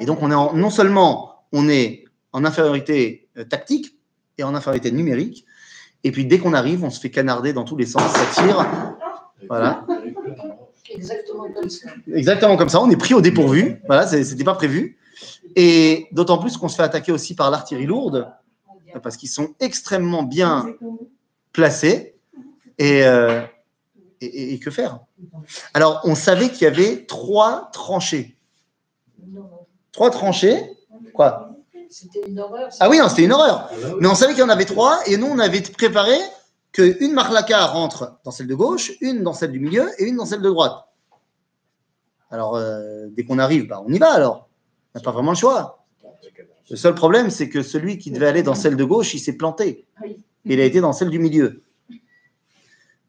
[0.00, 3.98] Et donc on est en- non seulement on est en infériorité euh, tactique
[4.38, 5.46] et en infériorité numérique,
[6.04, 8.66] et puis dès qu'on arrive, on se fait canarder dans tous les sens, ça tire.
[9.48, 9.84] Voilà.
[10.90, 11.88] Exactement comme ça.
[12.12, 13.80] Exactement comme ça, on est pris au dépourvu.
[13.86, 14.98] Voilà, c'était pas prévu.
[15.54, 18.28] Et d'autant plus qu'on se fait attaquer aussi par l'artillerie lourde,
[19.02, 20.66] parce qu'ils sont extrêmement bien
[21.52, 22.14] placés.
[22.78, 23.40] Et, euh,
[24.20, 25.00] et- et- et que faire?
[25.72, 28.36] Alors, on savait qu'il y avait trois tranchées.
[29.92, 30.60] Trois tranchées?
[31.14, 31.52] Quoi?
[31.88, 32.68] C'était une horreur.
[32.80, 33.70] Ah oui, non, c'était une horreur.
[34.00, 36.16] Mais on savait qu'il y en avait trois, et nous, on avait préparé
[36.76, 40.26] qu'une marlaka rentre dans celle de gauche, une dans celle du milieu et une dans
[40.26, 40.84] celle de droite.
[42.30, 44.48] Alors, euh, dès qu'on arrive, bah, on y va alors.
[44.94, 45.86] On n'a pas vraiment le choix.
[46.68, 49.38] Le seul problème, c'est que celui qui devait aller dans celle de gauche, il s'est
[49.38, 49.86] planté.
[50.44, 51.62] Il a été dans celle du milieu.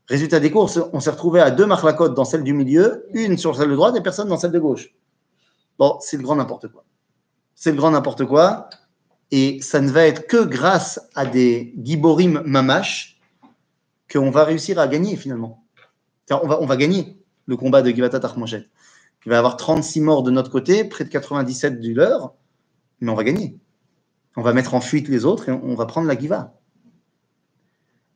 [0.07, 3.57] Résultat des courses, on s'est retrouvé à deux marlacotes dans celle du milieu, une sur
[3.57, 4.95] celle de droite et personne dans celle de gauche.
[5.78, 6.86] Bon, c'est le grand n'importe quoi.
[7.53, 8.70] C'est le grand n'importe quoi.
[9.32, 13.16] Et ça ne va être que grâce à des giborim mamash
[14.11, 15.63] qu'on va réussir à gagner finalement.
[16.29, 18.67] On va, gagner le combat de Givata Tarmoshet.
[19.25, 22.33] Il va avoir 36 morts de notre côté, près de 97 du leur,
[23.01, 23.57] mais on va gagner.
[24.35, 26.53] On va mettre en fuite les autres et on va prendre la Giva.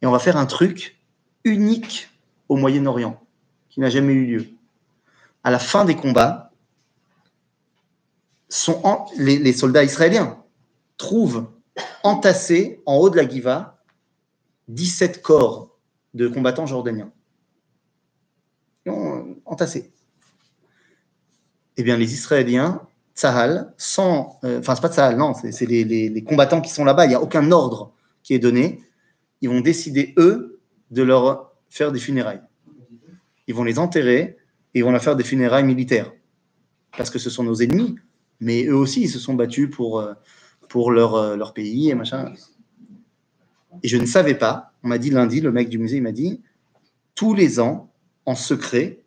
[0.02, 1.00] Et on va faire un truc
[1.44, 2.10] unique
[2.50, 3.20] au Moyen-Orient,
[3.70, 4.48] qui n'a jamais eu lieu.
[5.44, 6.52] À la fin des combats,
[9.18, 10.38] les, les soldats israéliens
[10.98, 11.48] trouvent
[12.04, 13.78] entassés en haut de la Giva
[14.68, 15.71] 17 corps
[16.14, 17.12] de combattants jordaniens.
[18.86, 19.92] Ils ont, entassés.
[21.78, 22.82] Eh bien, les Israéliens,
[23.16, 24.40] Tsahal, sans.
[24.44, 27.16] euh, Enfin, c'est pas Tsahal, non, c'est les, les- combattants qui sont là-bas, il n'y
[27.16, 27.94] a aucun ordre
[28.24, 28.82] qui est donné.
[29.42, 30.60] Ils vont décider, eux,
[30.92, 32.42] de leur faire des funérailles.
[33.48, 34.38] Ils vont les enterrer
[34.74, 36.12] et ils vont leur faire des funérailles militaires.
[36.98, 37.96] Parce que ce sont nos ennemis,
[38.40, 40.14] mais eux aussi, ils se sont battus pour, euh,
[40.70, 42.34] pour leur, euh, leur pays et machin.
[43.84, 46.12] Et je ne savais pas, on m'a dit lundi, le mec du musée, il m'a
[46.12, 46.42] dit,
[47.16, 47.92] tous les ans,
[48.26, 49.00] en secret,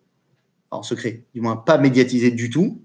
[0.70, 2.80] en secret, du moins pas médiatisé du tout,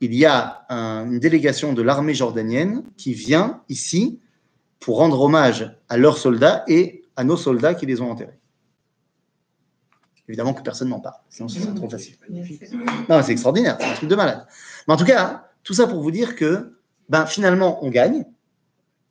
[0.00, 4.18] il y a un- une délégation de l'armée jordanienne qui vient ici
[4.80, 8.38] pour rendre hommage à leurs soldats et à nos soldats qui les ont enterrés.
[10.28, 12.14] Évidemment que personne n'en parle, sinon ce serait trop facile.
[13.08, 14.46] Non, c'est extraordinaire, c'est un truc de malade.
[14.88, 18.24] Mais en tout cas, tout ça pour vous dire que ben, finalement, on gagne.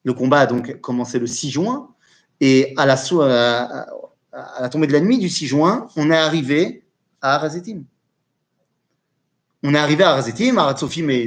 [0.04, 1.90] Le combat a donc commencé le 6 juin,
[2.40, 3.88] et à la, so- à, à-
[4.34, 6.84] à la tombée de la nuit du 6 juin, on est arrivé
[7.22, 7.84] à Arazetim.
[9.64, 11.18] On est arrivé à Arazetim, Arad Sofim est,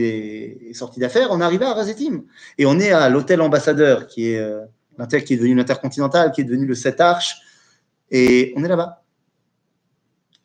[0.71, 2.25] est sorti d'affaires, on est arrivé à Arazetim.
[2.59, 4.65] Et on est à l'hôtel ambassadeur, qui est, euh,
[5.25, 7.37] qui est devenu l'intercontinental, qui est devenu le 7 Arches,
[8.11, 9.05] et on est là-bas.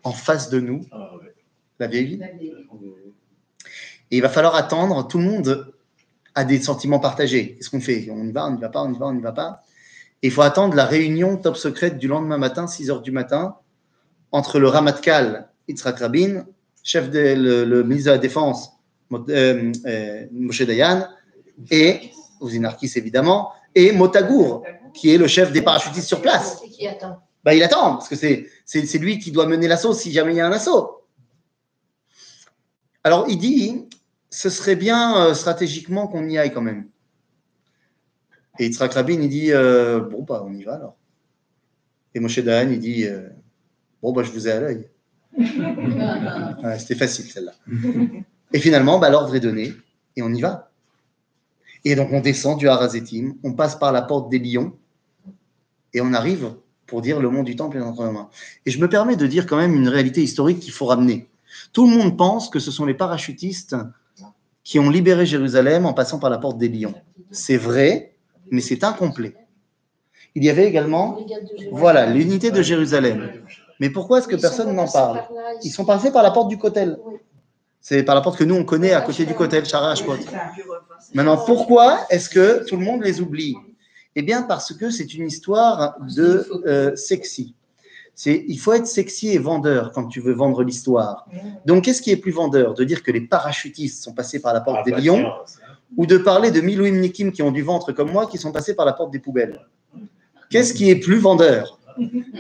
[0.04, 1.34] En face de nous, Ah, ouais.
[1.80, 2.30] la vieille ville.
[4.12, 5.74] Et il va falloir attendre, tout le monde
[6.40, 7.56] a des sentiments partagés.
[7.56, 8.08] Qu'est-ce qu'on fait?
[8.12, 9.62] On y va, on n'y va pas, on y va, on n'y va pas.
[10.22, 13.56] Et il faut attendre la réunion top secrète du lendemain matin, 6 heures du matin,
[14.32, 16.46] entre le Ramatkal, Yitzhak Rabin,
[16.82, 18.72] chef de, le, le ministre de la Défense,
[19.12, 21.08] euh, euh, Moshe Dayan,
[21.72, 24.64] et Ouzinarkis évidemment, et Motagour,
[24.94, 26.62] qui est le chef des parachutistes sur place.
[26.66, 27.20] Et qui attend.
[27.44, 30.34] Bah, il attend, parce que c'est, c'est, c'est lui qui doit mener l'assaut si jamais
[30.34, 31.04] il y a un assaut.
[33.04, 33.89] Alors, il dit,
[34.30, 36.88] ce serait bien euh, stratégiquement qu'on y aille quand même.
[38.60, 40.96] Et Yitzhak Rabin, il dit, euh, bon, bah, on y va alors.
[42.14, 43.30] Et Moshe Dayan, il dit, euh,
[44.02, 44.88] bon, bah, je vous ai à l'œil.
[46.62, 47.54] Ouais, C'était facile, celle-là.
[48.52, 49.74] Et finalement, bah, l'ordre est donné,
[50.16, 50.72] et on y va.
[51.86, 54.76] Et donc, on descend du Harazetim, on passe par la porte des lions,
[55.94, 56.54] et on arrive
[56.86, 58.30] pour dire le monde du temple est entre nos mains.
[58.66, 61.30] Et je me permets de dire quand même une réalité historique qu'il faut ramener.
[61.72, 63.76] Tout le monde pense que ce sont les parachutistes
[64.64, 66.94] qui ont libéré Jérusalem en passant par la porte des lions.
[67.32, 68.16] C'est vrai,
[68.52, 69.36] mais c'est incomplet.
[70.36, 71.18] Il y avait également,
[71.72, 73.30] voilà, l'unité de Jérusalem.
[73.80, 75.24] Mais pourquoi est-ce que personne n'en parle
[75.64, 76.98] Ils sont passés par la porte du Kotel.
[77.82, 80.18] C'est par la porte que nous on connaît à côté du Kotel, Shara Hashkot.
[81.14, 83.56] Maintenant, pourquoi est-ce que tout le monde les oublie?
[84.16, 87.56] Eh bien, parce que c'est une histoire de euh, sexy.
[88.22, 91.26] C'est, il faut être sexy et vendeur quand tu veux vendre l'histoire.
[91.66, 92.74] Donc, qu'est-ce qui est plus vendeur?
[92.74, 95.32] De dire que les parachutistes sont passés par la porte Ah, des bah, lions
[95.96, 98.76] ou de parler de Milouim Nikim qui ont du ventre comme moi qui sont passés
[98.76, 99.66] par la porte des poubelles?
[100.50, 101.80] Qu'est-ce qui est plus vendeur?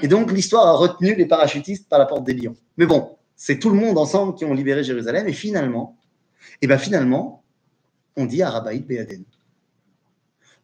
[0.04, 2.58] Et donc, l'histoire a retenu les parachutistes par la porte des lions.
[2.76, 5.96] Mais bon, c'est tout le monde ensemble qui ont libéré Jérusalem et finalement,
[6.62, 7.42] et ben finalement,
[8.18, 9.24] on dit à Rabbaïd Beaden.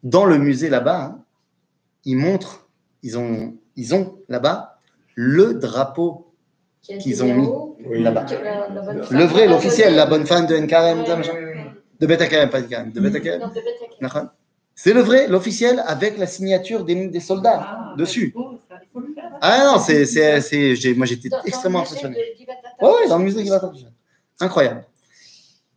[0.02, 1.24] Dans le musée là-bas, hein,
[2.04, 2.68] ils montrent,
[3.02, 4.74] ils ont, ils ont là-bas
[5.16, 6.32] le drapeau,
[6.82, 7.48] qu'ils ont mis
[7.84, 8.02] Oui.
[8.02, 8.26] là-bas.
[8.26, 10.56] femme Le vrai, l'officiel, la bonne femme de
[11.34, 12.06] ouais.
[12.06, 13.50] de Akarem, pas de Karem, de Akarem.
[14.00, 14.26] D'accord
[14.74, 18.32] C'est le vrai, l'officiel, avec la signature des, des soldats Ah, dessus.
[18.36, 19.24] bah, ça, le faire.
[19.40, 22.16] Ah non, c'est, c'est, c'est- j'ai- moi j'étais extrêmement impressionné.
[22.18, 22.88] Atam.
[22.88, 23.58] Ouais, ouais, dans le musée qui va
[24.38, 24.84] Incroyable.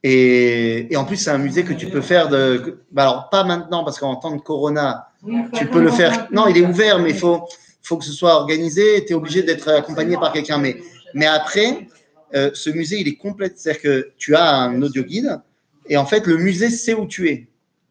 [0.03, 2.81] Et, et en plus, c'est un musée que tu peux faire de.
[2.91, 6.27] bah alors, pas maintenant, parce qu'en temps de Corona, Oui, tu peux le faire.
[6.31, 7.45] Non, il est ouvert, mais il faut,
[7.81, 9.03] faut que ce soit organisé.
[9.05, 10.57] Tu es obligé d'être accompagné par quelqu'un.
[10.57, 10.77] Mais,
[11.13, 11.87] mais après,
[12.35, 13.51] euh, ce musée, il est complet.
[13.55, 15.39] C'est-à-dire que tu as un audio guide,
[15.87, 17.47] et en fait, le musée sait où tu es.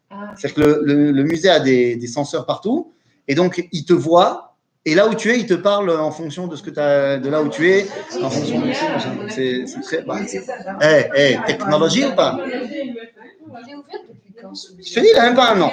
[0.09, 2.93] Ah, C'est-à-dire que le, le- le musée a des, des senseurs partout,
[3.27, 6.47] et donc il te voit, et là où tu es, il te parle en fonction
[6.47, 7.85] de ce que tu as, de là où tu es,
[8.23, 8.71] en fonction de
[9.29, 10.01] c'est très.
[10.03, 10.43] bah, c'est-
[10.81, 12.39] Eh, eh, technologie ou pas?
[14.85, 15.71] Je te dis, il n'a même pas un an.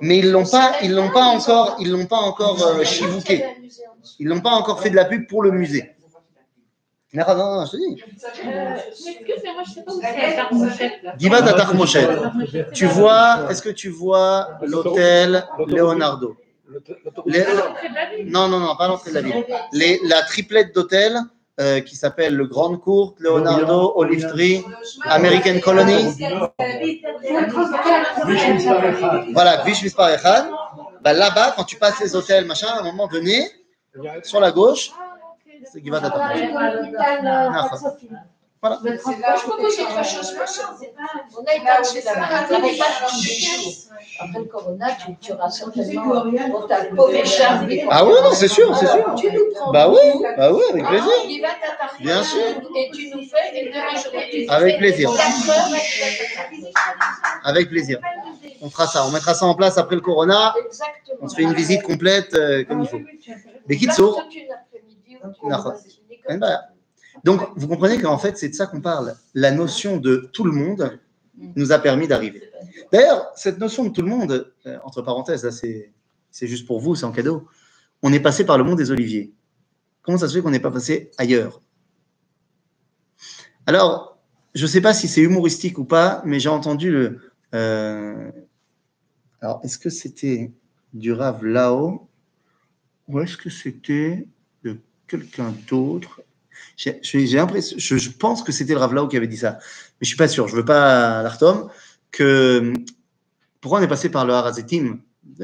[0.00, 3.44] Mais ils l'ont pas, ils l'ont pas encore, ils l'ont pas encore euh, chivouqué.
[4.18, 5.92] Ils n'ont pas encore fait de la pub pour le musée.
[7.12, 8.02] Non, non, non, je te dis.
[8.46, 8.76] Euh.
[11.18, 11.42] Givat.
[12.74, 16.36] Tu vois, est-ce que tu vois l'hôtel Leonardo?
[18.24, 19.44] Non, non, non, pas l'entrée de la ville.
[19.72, 21.16] Les- la triplette d'hôtels
[21.58, 24.62] euh, qui s'appelle le Grande Court, Leonardo, Olive Tree,
[25.04, 26.14] American Colony.
[29.32, 29.64] Voilà.
[31.02, 33.46] Bah, Là-bas, quand tu passes les hôtels, machin, à un moment donné,
[34.22, 34.90] sur la gauche,
[35.72, 36.02] c'est Givat.
[38.62, 38.80] Voilà.
[38.98, 40.34] Franchement, c'est autre chose.
[41.36, 42.62] On a pas de
[44.18, 46.24] Après le corona, tu, tu auras certainement.
[46.54, 47.66] On t'a pauvre cher.
[47.90, 49.14] Ah oui, non, c'est sûr, c'est sûr.
[49.16, 49.72] Tu nous prends.
[49.72, 49.98] Bah oui,
[50.36, 51.10] bah oui, avec plaisir.
[51.44, 52.04] Ah, t'attarder.
[52.04, 52.40] Bien sûr.
[52.76, 54.46] Et tu nous fais une demi-journée.
[54.48, 55.10] Avec plaisir.
[57.44, 58.00] Avec plaisir.
[58.62, 60.54] On fera ça, on mettra ça en place après le Corona.
[60.58, 61.18] Exactement.
[61.20, 63.00] On se fait une visite complète euh, comme il faut.
[63.66, 64.22] Des Kitsour.
[67.26, 69.16] Donc, vous comprenez qu'en fait, c'est de ça qu'on parle.
[69.34, 71.00] La notion de tout le monde
[71.34, 72.40] nous a permis d'arriver.
[72.92, 76.94] D'ailleurs, cette notion de tout le monde, euh, entre parenthèses, là, c'est juste pour vous,
[76.94, 77.48] c'est en cadeau.
[78.00, 79.34] On est passé par le monde des oliviers.
[80.02, 81.60] Comment ça se fait qu'on n'est pas passé ailleurs?
[83.66, 84.20] Alors,
[84.54, 87.32] je ne sais pas si c'est humoristique ou pas, mais j'ai entendu le.
[87.56, 88.30] euh,
[89.40, 90.52] alors, est-ce que c'était
[90.94, 92.08] du Rav Lao?
[93.08, 94.28] Ou est-ce que c'était
[94.62, 96.22] de quelqu'un d'autre?
[96.76, 99.36] J'ai j'ai- j'ai l'impression, je, je pense que c'était le Rav Lao qui avait dit
[99.36, 100.48] ça, mais je suis pas sûr.
[100.48, 101.68] Je veux pas l'artom
[102.10, 102.72] que
[103.60, 105.00] pourquoi on est passé par le Harazetim?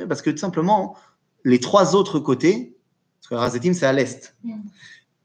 [0.09, 0.97] Parce que tout simplement
[1.45, 2.77] les trois autres côtés,
[3.21, 4.37] parce que le Harazetim c'est à l'est,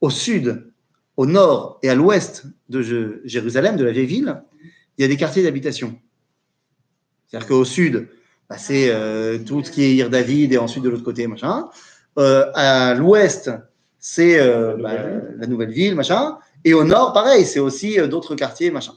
[0.02, 0.72] au sud,
[1.16, 4.42] au nord et à l'ouest de Jérusalem, de la vieille ville,
[4.98, 6.00] il y a des quartiers d'habitation.
[7.28, 8.08] C'est-à-dire qu'au sud,
[8.50, 11.70] bah, c'est euh, tout ce qui est Ir David et ensuite de l'autre côté, machin.
[12.18, 13.52] Euh, à l'ouest,
[14.00, 14.94] c'est euh, bah,
[15.38, 16.38] la nouvelle ville, machin.
[16.64, 18.94] Et au nord, pareil, c'est aussi euh, d'autres quartiers, machin.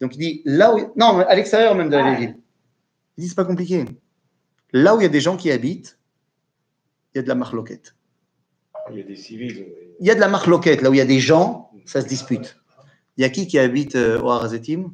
[0.00, 0.92] Donc il dit là où.
[0.96, 2.38] Non, à l'extérieur même de la ville.
[3.16, 3.84] Il dit c'est pas compliqué.
[4.72, 5.98] Là où il y a des gens qui habitent,
[7.14, 7.94] il y a de la marloquette.
[8.90, 9.66] Il y a des civils.
[10.00, 12.06] Il y a de la marloquette, là où il y a des gens, ça se
[12.06, 12.56] dispute.
[13.16, 14.92] Il y a qui qui habite euh, au Harazetim?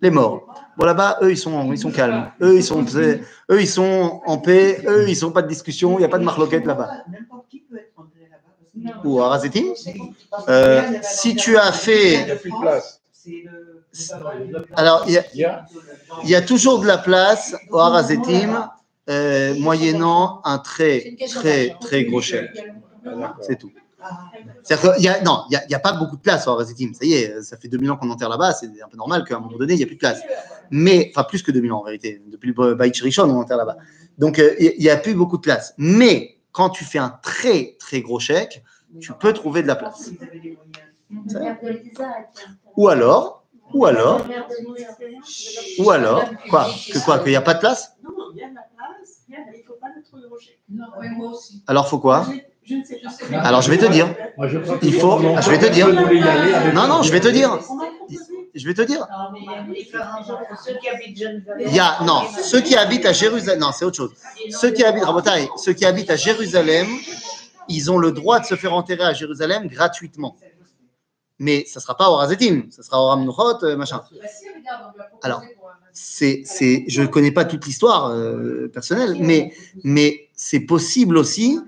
[0.00, 0.46] Les morts.
[0.76, 2.30] Bon, là-bas, eux, ils sont, ils sont calmes.
[2.42, 4.82] Eux, ils sont, eux, ils sont en paix.
[4.86, 5.96] Eux, ils sont pas de discussion.
[5.96, 7.04] Il n'y a pas de marloquette là-bas.
[7.10, 8.52] N'importe qui peut être entré là-bas.
[8.58, 8.65] parce que-
[9.04, 9.64] Ou au Harazetim
[10.48, 12.30] Euh, Si tu as Il n'y fait.
[12.30, 13.00] a plus de place.
[13.12, 15.24] C'est le- Alors, il y a,
[16.24, 18.68] Il y a toujours de la place au Harazetim,
[19.08, 22.50] euh, moyennant un très, très, très gros chèque.
[23.40, 23.70] C'est tout.
[24.62, 26.50] C'est-à-dire qu'il a, non, il n'y a, il y a pas beaucoup de place au
[26.50, 26.92] Harazetim.
[26.92, 28.52] Ça y est, ça fait 2000 ans qu'on enterre là-bas.
[28.52, 30.20] C'est un peu normal qu'à un moment donné, il n'y a plus de place.
[30.70, 32.22] Mais, enfin, plus que 2000 ans en vérité.
[32.30, 33.76] Depuis le Baïch Rishon, on enterre là-bas.
[34.18, 35.74] Donc, euh, il n'y a plus beaucoup de place.
[35.78, 38.62] Mais, quand tu fais un très, très gros chèque,
[38.98, 40.10] tu peux trouver de la place.
[42.78, 43.44] Ou alors,
[43.74, 44.26] ou alors,
[45.78, 46.66] ou alors, quoi?
[46.90, 47.18] Que quoi?
[47.18, 47.92] Qu'il n'y a pas de place?
[48.02, 50.58] Non, il y a de la place, il ne faut pas le trop rocher.
[50.70, 51.62] Non, oui, moi aussi.
[51.66, 52.26] Alors, faut quoi?
[53.34, 54.08] Alors, je vais te dire.
[54.82, 55.88] Il faut- je vais te dire.
[56.72, 57.50] Non, non, je vais te dire.
[58.56, 59.00] Je vais te dire.
[59.00, 61.66] Non, mais il y a une différence entre ceux qui habitent Jérusalem.
[61.66, 64.12] Il y a, non, ceux qui habitent à Jérusalem, non, c'est autre chose.
[64.50, 66.86] Ceux qui habitent, Rabotai, ceux qui habitent à Jérusalem,
[67.68, 70.36] ils ont le droit de se faire enterrer à Jérusalem gratuitement.
[71.38, 74.02] Mais ça ne sera pas au Razetim, ça sera au Ramnuchot, euh, machin.
[74.10, 74.92] Bah,
[75.22, 75.42] Alors,
[75.92, 79.52] C'est, c'est, je ne connais pas toute l'histoire euh, personnelle, mais,
[79.84, 81.58] mais c'est possible aussi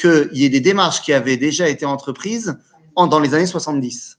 [0.00, 2.58] qu'il y ait des démarches qui avaient déjà été entreprises
[2.96, 4.17] en- dans les années 70.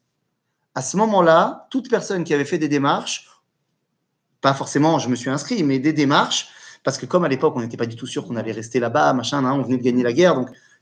[0.75, 3.27] À ce moment-là, toute personne qui avait fait des démarches,
[4.41, 6.49] pas forcément je me suis inscrit, mais des démarches,
[6.83, 9.13] parce que comme à l'époque on n'était pas du tout sûr qu'on allait rester là-bas,
[9.13, 10.35] machin, hein, on venait de gagner la guerre,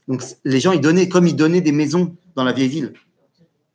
[0.08, 2.94] donc, les gens ils donnaient comme ils donnaient des maisons dans la vieille ville.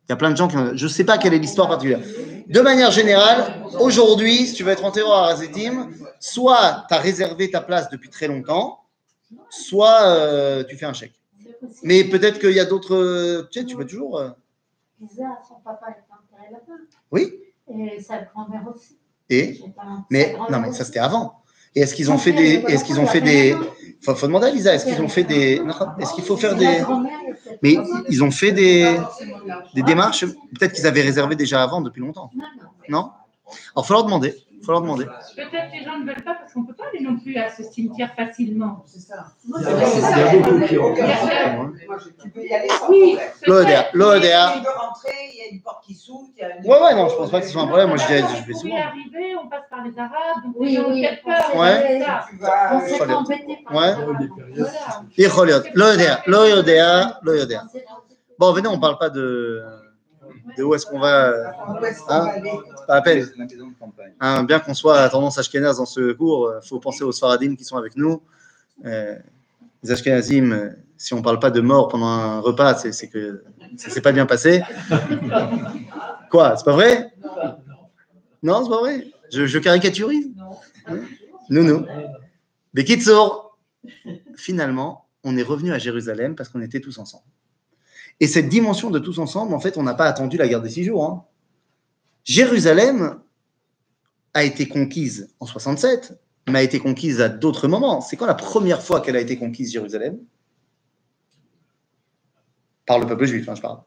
[0.07, 2.01] Il y a plein de gens qui, je ne sais pas quelle est l'histoire particulière.
[2.47, 7.49] De manière générale, aujourd'hui, si tu veux être enterré à Razetim, soit tu as réservé
[7.49, 8.79] ta place depuis très longtemps,
[9.49, 11.13] soit euh, tu fais un chèque.
[11.83, 13.47] Mais peut-être qu'il y a d'autres.
[13.49, 14.21] Tu sais, tu peux toujours.
[14.99, 16.73] Lisa, son papa est enterré là-bas.
[17.11, 17.33] Oui.
[17.73, 18.97] Et sa grand-mère aussi.
[19.29, 19.59] Et
[20.09, 21.43] Mais non, mais ça c'était avant.
[21.75, 22.63] Et est-ce qu'ils ont fait des.
[22.67, 23.55] Est-ce qu'ils ont fait des.
[24.01, 25.61] Faut, faut demander à Lisa, est-ce qu'ils ont fait des.
[25.99, 26.83] Est-ce qu'il faut faire des.
[27.61, 27.77] Mais
[28.09, 28.99] ils ont fait des,
[29.73, 30.25] des démarches.
[30.25, 32.29] Peut-être qu'ils avaient réservé déjà avant, depuis longtemps.
[32.89, 33.11] Non
[33.75, 35.05] Alors, il faut leur demander faut leur demander.
[35.05, 37.35] Peut-être que les gens ne veulent pas parce qu'on ne peut pas aller non plus
[37.37, 38.83] à ce cimetière facilement.
[38.85, 39.25] C'est ça.
[39.45, 41.01] Il y a beaucoup qui rentrent.
[42.21, 43.19] Tu peux y aller sans problème.
[43.47, 43.85] L'ODA.
[43.93, 44.53] L'ODA.
[44.55, 46.29] Tu peux rentrer, il y a une porte qui s'ouvre.
[46.39, 47.89] Ouais, ouais, non, je ne pense pas que ce soit un problème.
[47.89, 48.75] Moi, je vais souvent.
[48.75, 50.43] On arriver, on passe par les Arabes.
[50.43, 51.07] Donc oui, oui.
[51.55, 52.01] Ouais.
[52.01, 52.05] Euh,
[52.71, 55.65] on s'est embêté par les Arabes.
[55.75, 56.21] L'ODA.
[56.25, 57.19] L'ODA.
[57.21, 57.63] L'ODA.
[58.39, 59.63] Bon, venez, on ne parle pas de
[60.57, 61.29] de où est-ce qu'on va.
[61.29, 61.45] euh,
[62.09, 62.27] Hein
[62.87, 63.29] pas la peine.
[64.19, 67.55] Hein, bien qu'on soit à tendance ashkénaze dans ce cours, il faut penser aux Sfaradim
[67.55, 68.21] qui sont avec nous.
[68.85, 69.15] Euh,
[69.83, 73.43] les Ashkenazim, euh, si on ne parle pas de mort pendant un repas, c'est que
[73.77, 74.63] ça s'est pas bien passé.
[76.29, 77.13] Quoi C'est pas vrai?
[78.41, 80.29] Non, c'est pas vrai je, je caricaturise?
[81.49, 81.85] Non, non.
[82.73, 83.57] Bekitsour,
[84.35, 87.23] finalement, on est revenu à Jérusalem parce qu'on était tous ensemble.
[88.19, 90.69] Et cette dimension de tous ensemble, en fait, on n'a pas attendu la guerre des
[90.69, 91.03] six jours.
[91.05, 91.25] hein.
[92.23, 93.19] Jérusalem
[94.33, 96.17] a été conquise en 67,
[96.49, 98.01] mais a été conquise à d'autres moments.
[98.01, 100.19] C'est quand la première fois qu'elle a été conquise, Jérusalem?
[102.85, 103.79] Par le peuple juif, hein, je parle.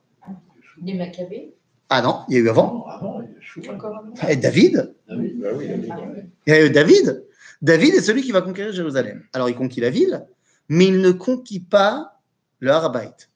[0.83, 1.55] Les Maccabées?
[1.89, 2.85] Ah non, il y a eu avant.
[2.89, 3.63] Ah bon, il chou.
[3.71, 6.27] Encore Et David, Ah oui, bah oui, a dit, ouais.
[6.47, 7.25] il y a eu David.
[7.63, 9.23] David est celui qui va conquérir Jérusalem.
[9.33, 10.27] Alors, il conquit la ville,
[10.69, 12.21] mais il ne conquit pas
[12.59, 13.31] le Harabaït.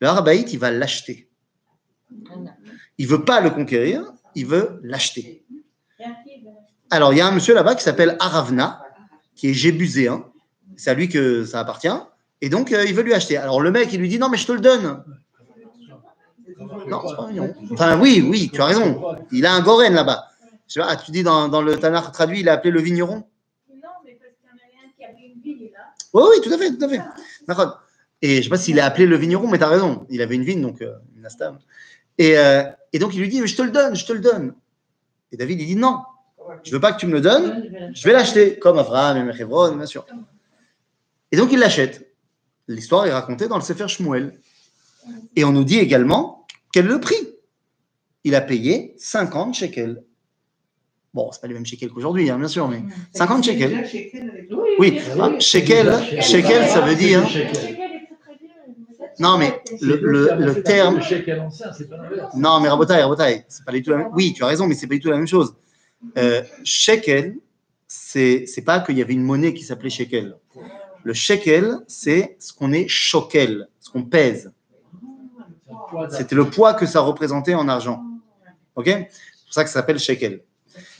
[0.00, 1.28] Le Harabaït, il va l'acheter.
[2.98, 5.44] Il veut pas le conquérir, il veut l'acheter.
[6.90, 8.82] Alors, il y a un monsieur là-bas qui s'appelle Aravna,
[9.34, 10.24] qui est jébuséen.
[10.76, 11.88] C'est à lui que ça appartient.
[12.40, 13.36] Et donc, euh, il veut lui acheter.
[13.36, 15.02] Alors, le mec, il lui dit Non, mais je te le donne.
[16.88, 17.54] Non, c'est pas mignon.
[17.72, 19.16] Enfin, oui, oui, tu as raison.
[19.32, 20.28] Il a un Goren là-bas.
[20.78, 23.24] Ah, tu dis dans, dans le Tanakh traduit, il a appelé le vigneron
[23.70, 25.80] Non, mais parce qu'il y en avait un qui avait une ville là.
[26.12, 27.00] Oui, oui, tout à fait, tout à fait.
[27.46, 27.80] D'accord.
[28.22, 30.06] Et je sais pas s'il a appelé le vigneron, mais tu as raison.
[30.10, 31.58] Il avait une vigne, donc euh, une astam.
[32.18, 34.18] Et, euh, et donc, il lui dit Mais Je te le donne, je te le
[34.20, 34.54] donne.
[35.32, 36.00] Et David, il dit Non,
[36.64, 37.90] je veux pas que tu me le donnes.
[37.94, 40.04] Je vais l'acheter, comme Abraham et Mechevron, bien sûr.
[41.30, 42.12] Et donc, il l'achète.
[42.66, 44.38] L'histoire est racontée dans le Sefer Shmuel.
[45.36, 47.16] Et on nous dit également quel est le prix.
[48.24, 50.02] Il a payé 50 shekels.
[51.14, 52.82] Bon, c'est pas les mêmes shekels qu'aujourd'hui, hein, bien sûr, mais
[53.14, 53.74] 50 shekels.
[53.74, 53.86] Avec-
[54.78, 57.22] Oui, ah, shekel, shekel, ça veut dire.
[59.18, 61.00] Non, mais le, le, le terme.
[62.34, 64.10] Non, mais Rabotai, Rabotai, c'est pas du tout la même.
[64.12, 65.54] Oui, tu as raison, mais c'est pas du tout la même chose.
[66.16, 67.36] Euh, shekel,
[67.86, 70.36] c'est pas qu'il y avait une monnaie qui s'appelait shekel.
[71.02, 74.52] Le shekel, c'est ce qu'on est shokel, ce qu'on pèse.
[76.10, 78.02] C'était le poids que ça représentait en argent.
[78.76, 78.86] Ok?
[78.86, 80.42] C'est pour ça que ça s'appelle shekel.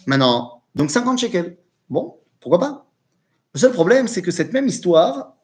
[0.07, 1.59] Maintenant, donc 50 shekels.
[1.91, 2.87] Bon, pourquoi pas?
[3.55, 5.35] Le seul problème, c'est que cette même histoire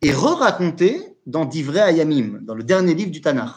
[0.00, 3.54] est re-racontée dans Divrei Ayamim, dans le dernier livre du Tanakh.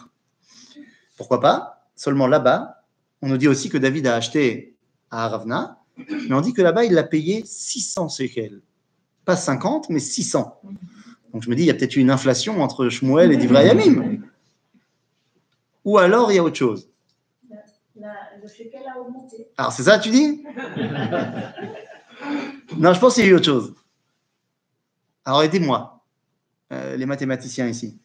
[1.18, 1.88] Pourquoi pas?
[1.96, 2.84] Seulement là-bas,
[3.22, 4.76] on nous dit aussi que David a acheté
[5.10, 8.62] à Aravna, mais on dit que là-bas, il l'a payé 600 shekels.
[9.24, 10.62] Pas 50, mais 600.
[11.34, 13.70] Donc je me dis, il y a peut-être eu une inflation entre Shmuel et Divrei
[13.70, 14.22] Ayamim.
[15.86, 16.90] Ou alors, il y a autre chose.
[17.98, 19.48] Le a augmenté.
[19.58, 20.44] Alors, c'est ça, tu dis?
[22.78, 23.74] Non, je pense qu'il y a eu autre chose.
[25.24, 25.95] Alors, aidez-moi,
[26.72, 27.98] euh, les mathématiciens ici.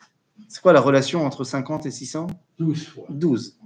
[0.48, 2.26] C'est quoi la relation entre 50 et 600
[2.58, 3.04] 12 fois.
[3.10, 3.56] 12.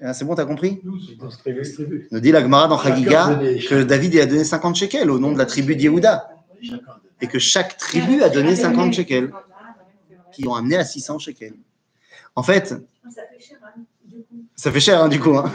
[0.00, 0.80] Ah, C'est bon, t'as compris?
[0.84, 1.16] 12
[1.60, 2.06] distribué.
[2.10, 5.38] Nous dit la Gemara dans Chagiga que David a donné 50 shekels au nom de
[5.38, 6.28] la tribu de Yehuda
[6.62, 6.82] Chacun
[7.20, 9.32] et que chaque tribu a donné 50 shekels
[10.32, 11.54] qui ont amené à 600 shekels.
[12.36, 12.68] En fait,
[13.10, 13.72] Ça fait cher, hein,
[14.06, 14.44] du coup.
[14.54, 15.36] Ça fait cher, hein, du coup.
[15.36, 15.52] hein.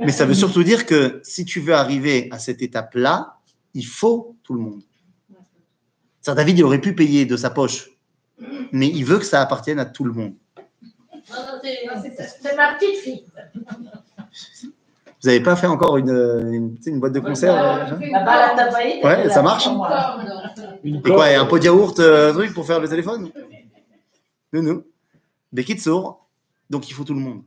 [0.00, 3.38] Mais ça veut surtout dire que si tu veux arriver à cette étape-là,
[3.72, 4.82] il faut tout le monde.
[6.20, 7.90] Ça, David, il aurait pu payer de sa poche,
[8.72, 10.34] mais il veut que ça appartienne à tout le monde.
[11.26, 13.24] C'est- ma petite fille.
[15.22, 17.96] Vous n'avez pas fait encore une, une, boîte de conserve euh,
[19.02, 19.66] Ouais, elle ça marche.
[20.84, 23.30] Une Et quoi, et un pot de yaourt, euh, truc pour faire le téléphone?
[24.52, 24.84] Non, non.
[25.52, 26.26] Bekitsour,
[26.70, 27.42] donc il faut tout le monde.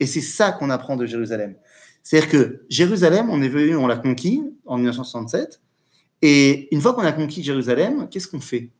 [0.00, 1.54] Et c'est ça qu'on apprend de Jérusalem.
[2.02, 5.60] C'est-à-dire que Jérusalem, on est venu, on l'a conquis en 1967.
[6.22, 8.70] Et une fois qu'on a conquis Jérusalem, qu'est-ce qu'on fait?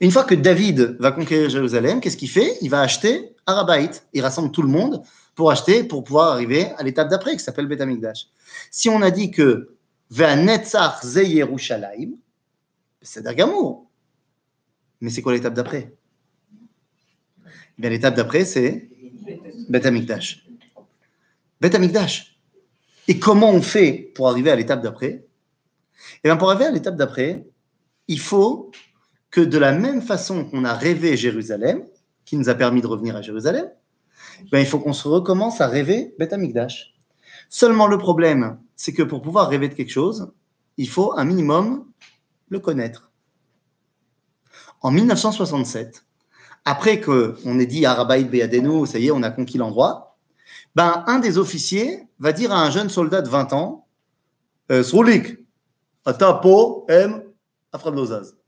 [0.00, 2.56] Une fois que David va conquérir Jérusalem, qu'est-ce qu'il fait?
[2.62, 4.06] Il va acheter Arabaït.
[4.14, 5.02] Il rassemble tout le monde
[5.34, 8.28] pour acheter, pour pouvoir arriver à l'étape d'après, qui s'appelle Beth Amikdash.
[8.70, 9.76] Si on a dit que
[13.02, 13.90] c'est d'Agamour.
[15.02, 15.94] Mais c'est quoi l'étape d'après?
[17.82, 18.88] Eh l'étape d'après, c'est
[19.68, 20.46] Beth Amikdash.
[21.60, 22.38] Beth Amikdash.
[23.06, 25.26] Et comment on fait pour arriver à l'étape d'après?
[26.24, 27.46] Eh bien, pour arriver à l'étape d'après,
[28.08, 28.70] il faut
[29.30, 31.84] que de la même façon qu'on a rêvé Jérusalem,
[32.24, 33.70] qui nous a permis de revenir à Jérusalem,
[34.50, 36.94] ben, il faut qu'on se recommence à rêver Beth Amikdash.
[37.48, 40.32] Seulement le problème, c'est que pour pouvoir rêver de quelque chose,
[40.76, 41.84] il faut un minimum
[42.48, 43.10] le connaître.
[44.82, 46.04] En 1967,
[46.64, 50.18] après qu'on ait dit Arabaït Beadeno, ça y est, on a conquis l'endroit,
[50.74, 53.86] ben, un des officiers va dire à un jeune soldat de 20 ans
[54.70, 55.38] euh, Sroulik,
[56.04, 57.24] Atapo, M,
[57.72, 58.39] Afradlozaz.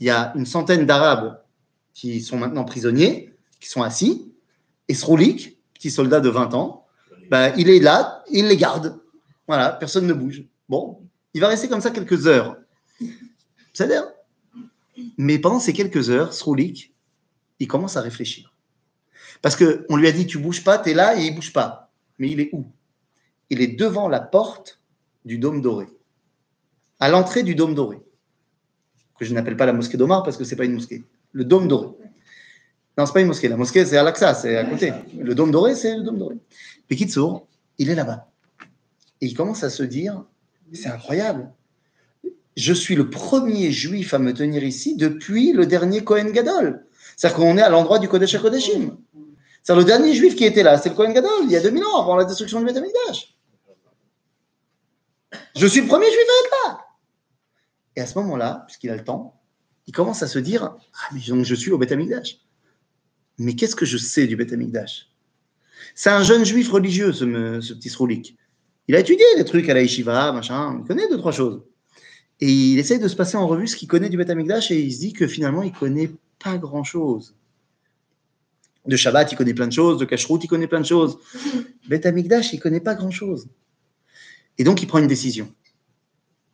[0.00, 1.42] Il y a une centaine d'Arabes
[1.92, 4.32] qui sont maintenant prisonniers, qui sont assis,
[4.88, 6.86] et Sroulik, petit soldat de 20 ans,
[7.30, 9.00] ben, il est là, il les garde.
[9.46, 10.44] Voilà, personne ne bouge.
[10.68, 11.00] Bon,
[11.34, 12.56] il va rester comme ça quelques heures.
[13.72, 14.04] C'est-à-dire
[15.16, 16.94] Mais pendant ces quelques heures, Sroulik,
[17.60, 18.52] il commence à réfléchir.
[19.42, 21.92] Parce qu'on lui a dit, tu bouges pas, tu es là et il bouge pas.
[22.18, 22.66] Mais il est où?
[23.48, 24.80] Il est devant la porte
[25.24, 25.86] du dôme doré.
[26.98, 28.02] À l'entrée du dôme doré.
[29.20, 31.04] Que je n'appelle pas la mosquée d'Omar parce que c'est pas une mosquée.
[31.32, 31.88] Le dôme doré.
[32.96, 33.48] Non, c'est pas une mosquée.
[33.48, 34.94] La mosquée, c'est à l'Aqsa, c'est à côté.
[35.14, 36.36] Le dôme doré, c'est le dôme doré.
[36.88, 37.46] Pekitsour,
[37.76, 38.30] il est là-bas.
[39.20, 40.24] Et il commence à se dire,
[40.72, 41.50] c'est incroyable.
[42.56, 46.86] Je suis le premier juif à me tenir ici depuis le dernier Kohen Gadol.
[47.14, 48.96] C'est-à-dire qu'on est à l'endroit du Kodesh HaKodeshim.
[49.62, 51.84] C'est le dernier juif qui était là, c'est le Kohen Gadol, il y a 2000
[51.84, 52.82] ans, avant la destruction du Beth.
[55.54, 56.86] Je suis le premier juif à être là.
[57.96, 59.40] Et à ce moment-là, puisqu'il a le temps,
[59.86, 61.94] il commence à se dire Ah, mais donc je suis au Beth.
[63.38, 64.54] Mais qu'est-ce que je sais du Beth
[65.94, 67.24] C'est un jeune juif religieux, ce,
[67.72, 68.36] petit Sroulik.
[68.88, 71.62] Il a étudié des trucs à la yeshiva, machin, il connaît deux, trois choses.
[72.40, 74.92] Et il essaye de se passer en revue ce qu'il connaît du Beth et il
[74.92, 76.10] se dit que finalement, il connaît
[76.42, 77.34] pas grand-chose.
[78.86, 81.18] De Shabbat, il connaît plein de choses, de Kashrut, il connaît plein de choses.
[81.88, 83.48] Beth Amikdash, il connaît pas grand-chose.
[84.56, 85.52] Et donc, il prend une décision.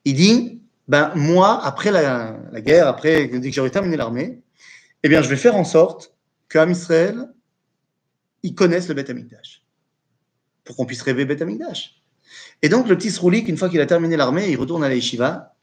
[0.04, 0.55] Il dit,
[0.88, 4.42] ben, moi, après la, guerre, après dès que j'aurai terminé l'armée,
[5.02, 6.14] eh bien, je vais faire en sorte
[6.48, 7.28] qu'Am Israël,
[8.42, 9.64] ils connaissent le Beth Amikdash.
[10.64, 12.02] Pour qu'on puisse rêver Beth Amikdash.
[12.62, 14.94] Et donc, le petit Sroulik, une fois qu'il a terminé l'armée, il retourne à la
[14.94, 15.54] yeshiva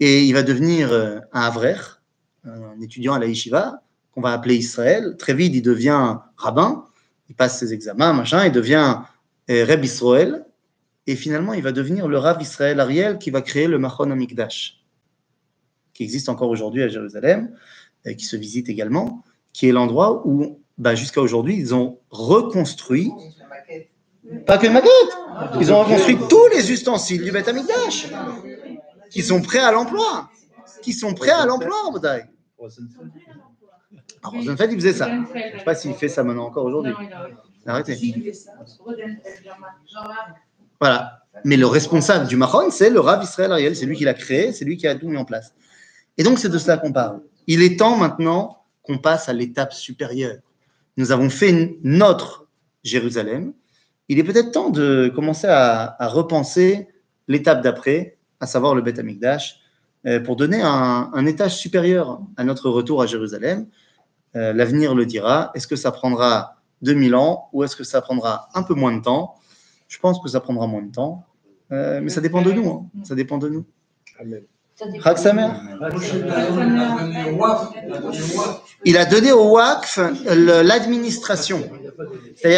[0.00, 1.80] et il va devenir euh, un Avrer,
[2.44, 5.16] un étudiant à la yeshiva, qu'on va appeler Israël.
[5.18, 6.84] Très vite, il devient rabbin,
[7.28, 9.00] il passe ses examens, machin, il devient
[9.50, 10.44] euh, Reb Israël.
[11.08, 14.84] Et finalement, il va devenir le Rav Israël Ariel qui va créer le Machon Amikdash,
[15.94, 17.56] qui existe encore aujourd'hui à Jérusalem,
[18.04, 23.10] et qui se visite également, qui est l'endroit où, bah, jusqu'à aujourd'hui, ils ont reconstruit,
[24.44, 24.92] pas que une maquette,
[25.58, 28.08] ils ont reconstruit tous les ustensiles du Beth Amikdash,
[29.10, 30.28] qui sont prêts à l'emploi,
[30.82, 32.26] qui sont prêts à l'emploi, Bodaï.
[34.22, 35.08] Alors, Rosenfeld, il faisait ça.
[35.08, 36.92] Je ne sais pas s'il fait ça maintenant encore aujourd'hui.
[37.64, 37.96] Arrêtez.
[40.80, 41.24] Voilà.
[41.44, 43.76] Mais le responsable du Mahon, c'est le Rav Israël Ariel.
[43.76, 45.54] C'est lui qui l'a créé, c'est lui qui a tout mis en place.
[46.16, 47.20] Et donc, c'est de cela qu'on parle.
[47.46, 50.38] Il est temps maintenant qu'on passe à l'étape supérieure.
[50.96, 52.48] Nous avons fait notre
[52.82, 53.52] Jérusalem.
[54.08, 56.88] Il est peut-être temps de commencer à, repenser
[57.28, 59.60] l'étape d'après, à savoir le Beth Amikdash,
[60.06, 63.66] euh, pour donner un, un étage supérieur à notre retour à Jérusalem.
[64.36, 65.50] Euh, L'avenir le dira.
[65.54, 69.02] Est-ce que ça prendra 2000 ans ou est-ce que ça prendra un peu moins de
[69.02, 69.37] temps?
[69.88, 71.24] Je pense que ça prendra moins de temps.
[71.72, 72.68] Euh, mais ça dépend de nous.
[72.70, 72.86] hein.
[73.04, 73.64] Ça dépend de nous.
[74.20, 74.42] Amen.
[75.04, 75.14] Ah,
[78.84, 79.98] Il a donné au WACF
[80.62, 81.68] l'administration.
[82.36, 82.56] C'est-à-dire